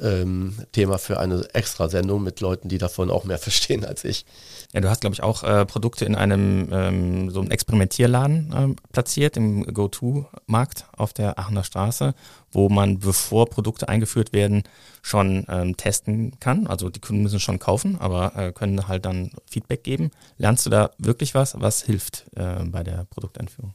ähm, 0.00 0.56
Thema 0.72 0.98
für 0.98 1.18
eine 1.20 1.46
Extrasendung 1.52 2.22
mit 2.22 2.40
Leuten, 2.40 2.68
die 2.68 2.78
davon 2.78 3.10
auch 3.10 3.24
mehr 3.24 3.38
verstehen 3.48 3.84
als 3.84 4.04
ich. 4.04 4.24
Ja, 4.74 4.82
du 4.82 4.90
hast, 4.90 5.00
glaube 5.00 5.14
ich, 5.14 5.22
auch 5.22 5.44
äh, 5.44 5.64
Produkte 5.64 6.04
in 6.04 6.14
einem 6.14 6.68
ähm, 6.70 7.30
so 7.30 7.40
einem 7.40 7.50
Experimentierladen 7.50 8.54
ähm, 8.54 8.76
platziert, 8.92 9.38
im 9.38 9.64
Go-To-Markt 9.64 10.84
auf 10.94 11.14
der 11.14 11.38
Aachener 11.38 11.64
Straße, 11.64 12.14
wo 12.52 12.68
man, 12.68 12.98
bevor 12.98 13.48
Produkte 13.48 13.88
eingeführt 13.88 14.34
werden, 14.34 14.64
schon 15.00 15.46
ähm, 15.48 15.78
testen 15.78 16.38
kann. 16.38 16.66
Also 16.66 16.90
die 16.90 17.00
Kunden 17.00 17.22
müssen 17.22 17.40
schon 17.40 17.58
kaufen, 17.58 17.96
aber 17.98 18.36
äh, 18.36 18.52
können 18.52 18.88
halt 18.88 19.06
dann 19.06 19.30
Feedback 19.50 19.84
geben. 19.84 20.10
Lernst 20.36 20.66
du 20.66 20.70
da 20.70 20.90
wirklich 20.98 21.34
was? 21.34 21.58
Was 21.58 21.82
hilft 21.82 22.26
äh, 22.36 22.62
bei 22.64 22.82
der 22.82 23.06
Produkteinführung? 23.08 23.72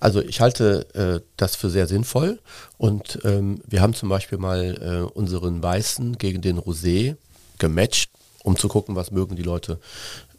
Also 0.00 0.20
ich 0.20 0.40
halte 0.40 0.94
äh, 0.94 1.24
das 1.36 1.54
für 1.54 1.70
sehr 1.70 1.86
sinnvoll 1.86 2.40
und 2.76 3.20
ähm, 3.24 3.62
wir 3.68 3.80
haben 3.80 3.94
zum 3.94 4.08
Beispiel 4.08 4.38
mal 4.38 5.06
äh, 5.08 5.16
unseren 5.16 5.62
Weißen 5.62 6.18
gegen 6.18 6.42
den 6.42 6.58
Rosé 6.58 7.16
gematcht, 7.58 8.10
um 8.44 8.56
zu 8.56 8.68
gucken, 8.68 8.94
was 8.94 9.10
mögen 9.10 9.34
die 9.34 9.42
Leute 9.42 9.80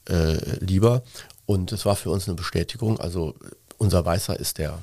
äh, 0.08 0.38
lieber. 0.60 1.04
Und 1.46 1.74
es 1.74 1.86
war 1.86 1.98
für 1.98 2.12
uns 2.12 2.28
eine 2.28 2.36
Bestätigung. 2.36 3.00
Also 3.00 3.36
unser 3.78 4.06
Weißer 4.06 4.40
ist 4.40 4.60
der 4.60 4.80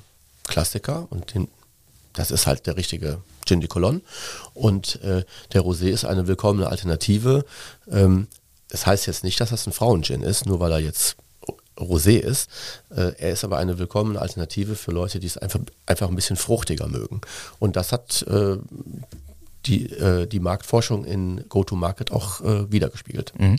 Klassiker 0.47 1.07
und 1.09 1.35
den, 1.35 1.49
das 2.13 2.31
ist 2.31 2.47
halt 2.47 2.67
der 2.67 2.77
richtige 2.77 3.23
Gin 3.47 3.61
de 3.61 3.69
Cologne. 3.69 4.03
Und 4.53 5.01
äh, 5.03 5.25
der 5.53 5.63
Rosé 5.63 5.89
ist 5.89 6.05
eine 6.05 6.27
willkommene 6.27 6.69
Alternative. 6.69 7.45
Ähm, 7.91 8.27
das 8.69 8.87
heißt 8.87 9.07
jetzt 9.07 9.25
nicht, 9.25 9.41
dass 9.41 9.51
das 9.51 9.67
ein 9.67 9.73
Frauengin 9.73 10.23
ist, 10.23 10.47
nur 10.47 10.61
weil 10.61 10.73
er 10.73 10.81
jetzt 10.81 11.17
Rosé 11.79 12.19
ist. 12.19 12.51
Äh, 12.91 13.13
er 13.19 13.33
ist 13.33 13.45
aber 13.45 13.59
eine 13.59 13.79
willkommene 13.79 14.21
Alternative 14.21 14.75
für 14.75 14.91
Leute, 14.91 15.21
die 15.21 15.27
es 15.27 15.39
einfach, 15.39 15.61
einfach 15.87 16.09
ein 16.09 16.17
bisschen 16.17 16.37
fruchtiger 16.37 16.89
mögen. 16.89 17.21
Und 17.61 17.77
das 17.77 17.93
hat 17.93 18.23
äh, 18.23 18.57
die, 19.67 19.91
äh, 19.91 20.27
die 20.27 20.41
Marktforschung 20.41 21.05
in 21.05 21.45
Go-to-Market 21.49 22.11
auch 22.13 22.41
äh, 22.41 22.71
wiedergespiegelt. 22.71 23.33
Mhm. 23.39 23.59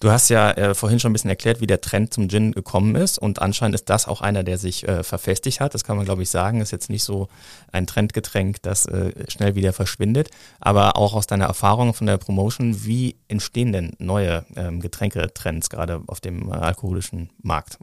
Du 0.00 0.10
hast 0.10 0.28
ja 0.28 0.50
äh, 0.52 0.74
vorhin 0.74 1.00
schon 1.00 1.10
ein 1.10 1.12
bisschen 1.14 1.30
erklärt, 1.30 1.60
wie 1.60 1.66
der 1.66 1.80
Trend 1.80 2.12
zum 2.12 2.28
Gin 2.28 2.52
gekommen 2.52 2.94
ist 2.94 3.18
und 3.18 3.40
anscheinend 3.40 3.74
ist 3.74 3.88
das 3.88 4.06
auch 4.06 4.20
einer, 4.20 4.42
der 4.42 4.58
sich 4.58 4.86
äh, 4.86 5.02
verfestigt 5.02 5.60
hat. 5.60 5.74
Das 5.74 5.84
kann 5.84 5.96
man, 5.96 6.04
glaube 6.04 6.22
ich, 6.22 6.30
sagen. 6.30 6.60
Ist 6.60 6.70
jetzt 6.70 6.90
nicht 6.90 7.04
so 7.04 7.28
ein 7.72 7.86
Trendgetränk, 7.86 8.62
das 8.62 8.86
äh, 8.86 9.12
schnell 9.28 9.54
wieder 9.54 9.72
verschwindet. 9.72 10.30
Aber 10.60 10.96
auch 10.96 11.14
aus 11.14 11.26
deiner 11.26 11.46
Erfahrung 11.46 11.94
von 11.94 12.06
der 12.06 12.18
Promotion, 12.18 12.84
wie 12.84 13.16
entstehen 13.28 13.72
denn 13.72 13.92
neue 13.98 14.44
ähm, 14.56 14.80
Getränketrends 14.80 15.70
gerade 15.70 16.02
auf 16.06 16.20
dem 16.20 16.50
äh, 16.50 16.54
alkoholischen 16.54 17.30
Markt? 17.42 17.78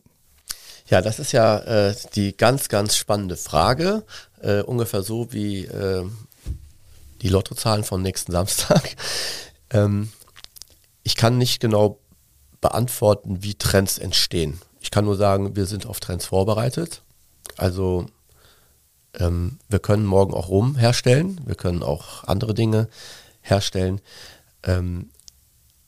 Ja, 0.88 1.02
das 1.02 1.18
ist 1.18 1.32
ja 1.32 1.60
äh, 1.60 1.96
die 2.14 2.38
ganz, 2.38 2.70
ganz 2.70 2.96
spannende 2.96 3.38
Frage. 3.38 4.04
Äh, 4.42 4.62
ungefähr 4.62 5.02
so 5.02 5.34
wie 5.34 5.66
äh, 5.66 6.06
die 7.22 7.30
Lottozahlen 7.30 7.84
vom 7.84 8.02
nächsten 8.02 8.32
Samstag. 8.32 8.96
Ähm, 9.72 10.12
ich 11.02 11.16
kann 11.16 11.40
nicht 11.40 11.60
genau 11.60 11.98
beantworten, 12.62 13.42
wie 13.42 13.56
Trends 13.56 13.98
entstehen. 13.98 14.62
Ich 14.80 14.92
kann 14.92 15.06
nur 15.06 15.16
sagen, 15.16 15.56
wir 15.56 15.66
sind 15.66 15.88
auf 15.88 16.00
Trends 16.00 16.28
vorbereitet. 16.28 17.02
Also 17.58 18.06
ähm, 19.20 19.58
wir 19.70 19.80
können 19.80 20.06
morgen 20.06 20.34
auch 20.34 20.50
Rum 20.50 20.76
herstellen, 20.76 21.42
wir 21.46 21.56
können 21.56 21.84
auch 21.84 22.24
andere 22.26 22.54
Dinge 22.54 22.88
herstellen. 23.42 24.02
Ähm, 24.64 25.10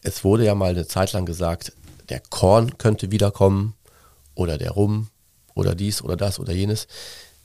es 0.02 0.24
wurde 0.24 0.46
ja 0.46 0.56
mal 0.56 0.72
eine 0.72 0.88
Zeit 0.88 1.14
lang 1.14 1.26
gesagt, 1.26 1.74
der 2.10 2.20
Korn 2.20 2.78
könnte 2.78 3.12
wiederkommen 3.12 3.74
oder 4.36 4.58
der 4.58 4.72
Rum 4.72 5.10
oder 5.56 5.76
dies 5.76 6.02
oder 6.02 6.16
das 6.16 6.40
oder 6.40 6.54
jenes. 6.54 6.88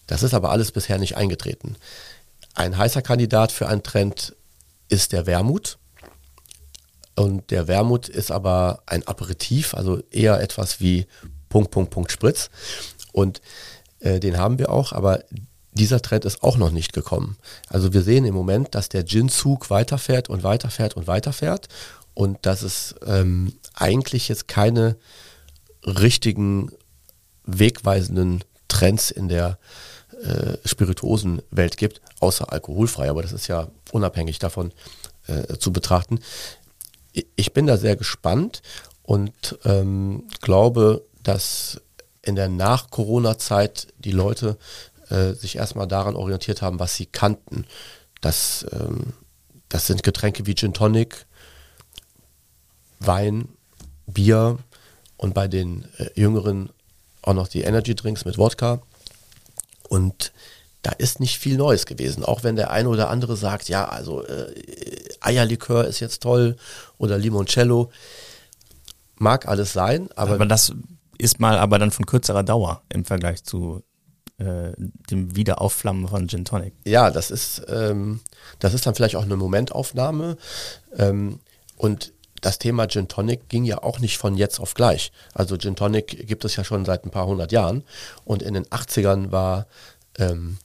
Das 0.06 0.22
ist 0.22 0.34
aber 0.34 0.50
alles 0.50 0.72
bisher 0.72 0.98
nicht 0.98 1.16
eingetreten. 1.16 1.76
Ein 2.54 2.76
heißer 2.76 3.02
Kandidat 3.02 3.52
für 3.52 3.68
einen 3.68 3.82
Trend 3.82 4.34
ist 4.88 5.12
der 5.12 5.26
Wermut. 5.26 5.78
Und 7.14 7.50
der 7.50 7.68
Wermut 7.68 8.08
ist 8.08 8.30
aber 8.30 8.82
ein 8.86 9.06
Aperitif, 9.06 9.74
also 9.74 10.02
eher 10.10 10.40
etwas 10.40 10.80
wie 10.80 11.06
Punkt, 11.48 11.70
Punkt, 11.70 11.90
Punkt 11.90 12.12
Spritz. 12.12 12.50
Und 13.12 13.40
äh, 14.00 14.18
den 14.18 14.38
haben 14.38 14.58
wir 14.58 14.70
auch, 14.70 14.92
aber 14.92 15.22
dieser 15.72 16.02
Trend 16.02 16.24
ist 16.24 16.42
auch 16.42 16.56
noch 16.56 16.70
nicht 16.70 16.92
gekommen. 16.92 17.36
Also 17.68 17.92
wir 17.92 18.02
sehen 18.02 18.24
im 18.24 18.34
Moment, 18.34 18.74
dass 18.74 18.88
der 18.88 19.04
Gin-Zug 19.04 19.70
weiterfährt 19.70 20.28
und 20.28 20.42
weiterfährt 20.42 20.96
und 20.96 21.06
weiterfährt 21.06 21.68
und 22.14 22.44
dass 22.44 22.62
es 22.62 22.94
ähm, 23.06 23.54
eigentlich 23.74 24.28
jetzt 24.28 24.48
keine 24.48 24.96
richtigen 25.84 26.70
wegweisenden 27.44 28.44
Trends 28.68 29.10
in 29.10 29.28
der 29.28 29.58
äh, 30.22 30.56
Spirituosenwelt 30.64 31.76
gibt, 31.76 32.00
außer 32.20 32.52
alkoholfrei, 32.52 33.10
aber 33.10 33.22
das 33.22 33.32
ist 33.32 33.48
ja 33.48 33.68
unabhängig 33.90 34.38
davon 34.38 34.72
äh, 35.26 35.56
zu 35.58 35.72
betrachten. 35.72 36.20
Ich 37.36 37.52
bin 37.52 37.66
da 37.66 37.76
sehr 37.76 37.96
gespannt 37.96 38.62
und 39.02 39.58
ähm, 39.64 40.24
glaube, 40.40 41.04
dass 41.22 41.80
in 42.22 42.36
der 42.36 42.48
Nach-Corona-Zeit 42.48 43.88
die 43.98 44.12
Leute 44.12 44.56
äh, 45.10 45.32
sich 45.32 45.56
erstmal 45.56 45.88
daran 45.88 46.16
orientiert 46.16 46.62
haben, 46.62 46.78
was 46.78 46.94
sie 46.94 47.06
kannten. 47.06 47.66
Das, 48.20 48.64
ähm, 48.72 49.12
das 49.68 49.86
sind 49.86 50.02
Getränke 50.02 50.46
wie 50.46 50.54
Gin 50.54 50.72
Tonic, 50.72 51.26
Wein, 53.00 53.48
Bier 54.06 54.58
und 55.16 55.34
bei 55.34 55.48
den 55.48 55.84
äh, 55.98 56.08
Jüngeren 56.14 56.70
auch 57.22 57.34
noch 57.34 57.48
die 57.48 57.62
Energy 57.62 57.94
Drinks 57.94 58.24
mit 58.24 58.38
Wodka. 58.38 58.82
Und 59.92 60.32
da 60.80 60.92
ist 60.92 61.20
nicht 61.20 61.38
viel 61.38 61.58
Neues 61.58 61.84
gewesen. 61.84 62.24
Auch 62.24 62.44
wenn 62.44 62.56
der 62.56 62.70
eine 62.70 62.88
oder 62.88 63.10
andere 63.10 63.36
sagt, 63.36 63.68
ja, 63.68 63.84
also 63.86 64.24
äh, 64.24 64.54
Eierlikör 65.20 65.84
ist 65.86 66.00
jetzt 66.00 66.22
toll 66.22 66.56
oder 66.96 67.18
Limoncello. 67.18 67.92
Mag 69.16 69.46
alles 69.46 69.74
sein, 69.74 70.08
aber. 70.16 70.32
Aber 70.32 70.46
das 70.46 70.72
ist 71.18 71.40
mal 71.40 71.58
aber 71.58 71.78
dann 71.78 71.90
von 71.90 72.06
kürzerer 72.06 72.42
Dauer 72.42 72.80
im 72.88 73.04
Vergleich 73.04 73.44
zu 73.44 73.82
äh, 74.38 74.72
dem 75.10 75.36
Wiederaufflammen 75.36 76.08
von 76.08 76.26
Gin 76.26 76.46
Tonic. 76.46 76.72
Ja, 76.86 77.10
das 77.10 77.30
ist, 77.30 77.60
ähm, 77.68 78.20
das 78.60 78.72
ist 78.72 78.86
dann 78.86 78.94
vielleicht 78.94 79.16
auch 79.16 79.24
eine 79.24 79.36
Momentaufnahme. 79.36 80.38
Ähm, 80.96 81.38
und 81.76 82.14
das 82.42 82.58
Thema 82.58 82.86
Gin 82.88 83.08
Tonic 83.08 83.48
ging 83.48 83.64
ja 83.64 83.82
auch 83.82 84.00
nicht 84.00 84.18
von 84.18 84.36
jetzt 84.36 84.60
auf 84.60 84.74
gleich. 84.74 85.12
Also 85.32 85.56
Gin 85.56 85.76
Tonic 85.76 86.26
gibt 86.26 86.44
es 86.44 86.56
ja 86.56 86.64
schon 86.64 86.84
seit 86.84 87.06
ein 87.06 87.10
paar 87.10 87.26
hundert 87.26 87.52
Jahren. 87.52 87.84
Und 88.24 88.42
in 88.42 88.52
den 88.52 88.66
80ern 88.66 89.30
war 89.30 89.66
ähm, 90.18 90.58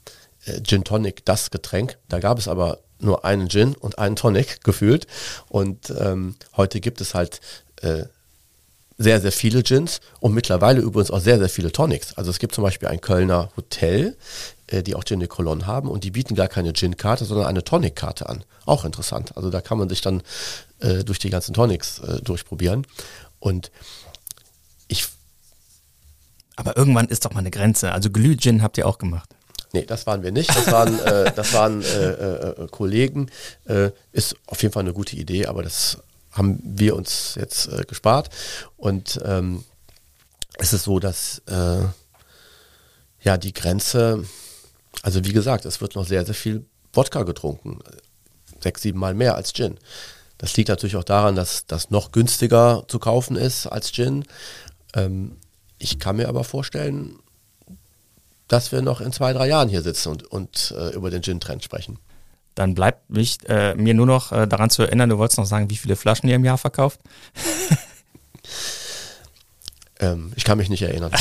äh, 0.45 0.61
Gin 0.61 0.83
Tonic 0.83 1.23
das 1.23 1.51
Getränk. 1.51 1.97
Da 2.09 2.19
gab 2.19 2.39
es 2.39 2.47
aber 2.47 2.79
nur 2.99 3.23
einen 3.23 3.47
Gin 3.47 3.75
und 3.75 3.99
einen 3.99 4.15
Tonic 4.15 4.61
gefühlt. 4.63 5.07
Und 5.47 5.93
ähm, 5.97 6.35
heute 6.57 6.79
gibt 6.81 6.99
es 6.99 7.13
halt 7.13 7.39
äh, 7.81 8.05
sehr, 8.97 9.21
sehr 9.21 9.31
viele 9.31 9.63
Gins 9.63 9.99
und 10.19 10.33
mittlerweile 10.33 10.81
übrigens 10.81 11.11
auch 11.11 11.19
sehr, 11.19 11.37
sehr 11.37 11.49
viele 11.49 11.71
Tonics. 11.71 12.17
Also 12.17 12.31
es 12.31 12.39
gibt 12.39 12.55
zum 12.55 12.63
Beispiel 12.63 12.87
ein 12.87 12.99
Kölner 12.99 13.51
Hotel, 13.55 14.17
äh, 14.67 14.81
die 14.81 14.95
auch 14.95 15.03
Gin 15.03 15.19
de 15.19 15.27
Cologne 15.27 15.67
haben 15.67 15.89
und 15.89 16.03
die 16.03 16.11
bieten 16.11 16.35
gar 16.35 16.47
keine 16.47 16.73
Gin-Karte, 16.73 17.25
sondern 17.25 17.45
eine 17.45 17.63
Tonic-Karte 17.63 18.27
an. 18.27 18.43
Auch 18.65 18.85
interessant. 18.85 19.37
Also 19.37 19.49
da 19.49 19.61
kann 19.61 19.77
man 19.77 19.87
sich 19.87 20.01
dann 20.01 20.23
äh, 20.79 21.03
durch 21.03 21.19
die 21.19 21.29
ganzen 21.29 21.53
Tonics 21.53 21.99
äh, 21.99 22.21
durchprobieren. 22.21 22.87
Und 23.39 23.71
ich. 24.87 25.07
Aber 26.55 26.75
irgendwann 26.75 27.07
ist 27.07 27.23
doch 27.23 27.33
mal 27.33 27.41
eine 27.41 27.51
Grenze. 27.51 27.91
Also 27.91 28.09
Glüh-Gin 28.09 28.63
habt 28.63 28.79
ihr 28.79 28.87
auch 28.87 28.97
gemacht. 28.97 29.29
Nee, 29.73 29.85
das 29.85 30.07
waren 30.07 30.23
wir 30.23 30.31
nicht. 30.31 30.49
Das 30.49 30.71
waren, 30.71 30.99
äh, 30.99 31.31
das 31.35 31.53
waren 31.53 31.83
äh, 31.83 32.63
äh, 32.63 32.67
Kollegen. 32.71 33.29
Ist 34.11 34.35
auf 34.47 34.61
jeden 34.63 34.73
Fall 34.73 34.81
eine 34.81 34.93
gute 34.93 35.15
Idee, 35.15 35.45
aber 35.45 35.61
das 35.61 35.99
haben 36.37 36.59
wir 36.63 36.95
uns 36.95 37.35
jetzt 37.35 37.67
äh, 37.67 37.83
gespart. 37.87 38.29
Und 38.77 39.19
ähm, 39.25 39.63
es 40.57 40.73
ist 40.73 40.83
so, 40.83 40.99
dass 40.99 41.41
äh, 41.47 41.83
ja 43.21 43.37
die 43.37 43.53
Grenze, 43.53 44.23
also 45.01 45.25
wie 45.25 45.33
gesagt, 45.33 45.65
es 45.65 45.81
wird 45.81 45.95
noch 45.95 46.05
sehr, 46.05 46.25
sehr 46.25 46.35
viel 46.35 46.65
Wodka 46.93 47.23
getrunken. 47.23 47.79
Sechs, 48.61 48.81
sieben 48.81 48.99
Mal 48.99 49.13
mehr 49.13 49.35
als 49.35 49.53
Gin. 49.53 49.77
Das 50.37 50.55
liegt 50.55 50.69
natürlich 50.69 50.95
auch 50.95 51.03
daran, 51.03 51.35
dass 51.35 51.65
das 51.65 51.89
noch 51.89 52.11
günstiger 52.11 52.85
zu 52.87 52.99
kaufen 52.99 53.35
ist 53.35 53.67
als 53.67 53.91
Gin. 53.91 54.23
Ähm, 54.93 55.37
ich 55.79 55.99
kann 55.99 56.15
mir 56.15 56.27
aber 56.27 56.43
vorstellen, 56.43 57.19
dass 58.47 58.71
wir 58.71 58.81
noch 58.81 59.01
in 59.01 59.11
zwei, 59.11 59.33
drei 59.33 59.47
Jahren 59.47 59.69
hier 59.69 59.81
sitzen 59.81 60.09
und, 60.09 60.23
und 60.23 60.73
äh, 60.77 60.89
über 60.89 61.09
den 61.09 61.21
Gin-Trend 61.21 61.63
sprechen. 61.63 61.99
Dann 62.57 62.73
bleibt 62.73 63.11
mich, 63.11 63.37
äh, 63.47 63.75
mir 63.75 63.93
nur 63.93 64.07
noch 64.07 64.31
äh, 64.31 64.47
daran 64.47 64.71
zu 64.71 64.81
erinnern, 64.81 65.09
du 65.09 65.19
wolltest 65.19 65.37
noch 65.37 65.45
sagen, 65.45 65.69
wie 65.69 65.75
viele 65.75 65.95
Flaschen 65.95 66.27
ihr 66.27 66.35
im 66.35 66.43
Jahr 66.43 66.57
verkauft? 66.57 66.99
ähm, 69.99 70.31
ich 70.35 70.43
kann 70.43 70.57
mich 70.57 70.67
nicht 70.67 70.81
erinnern. 70.81 71.11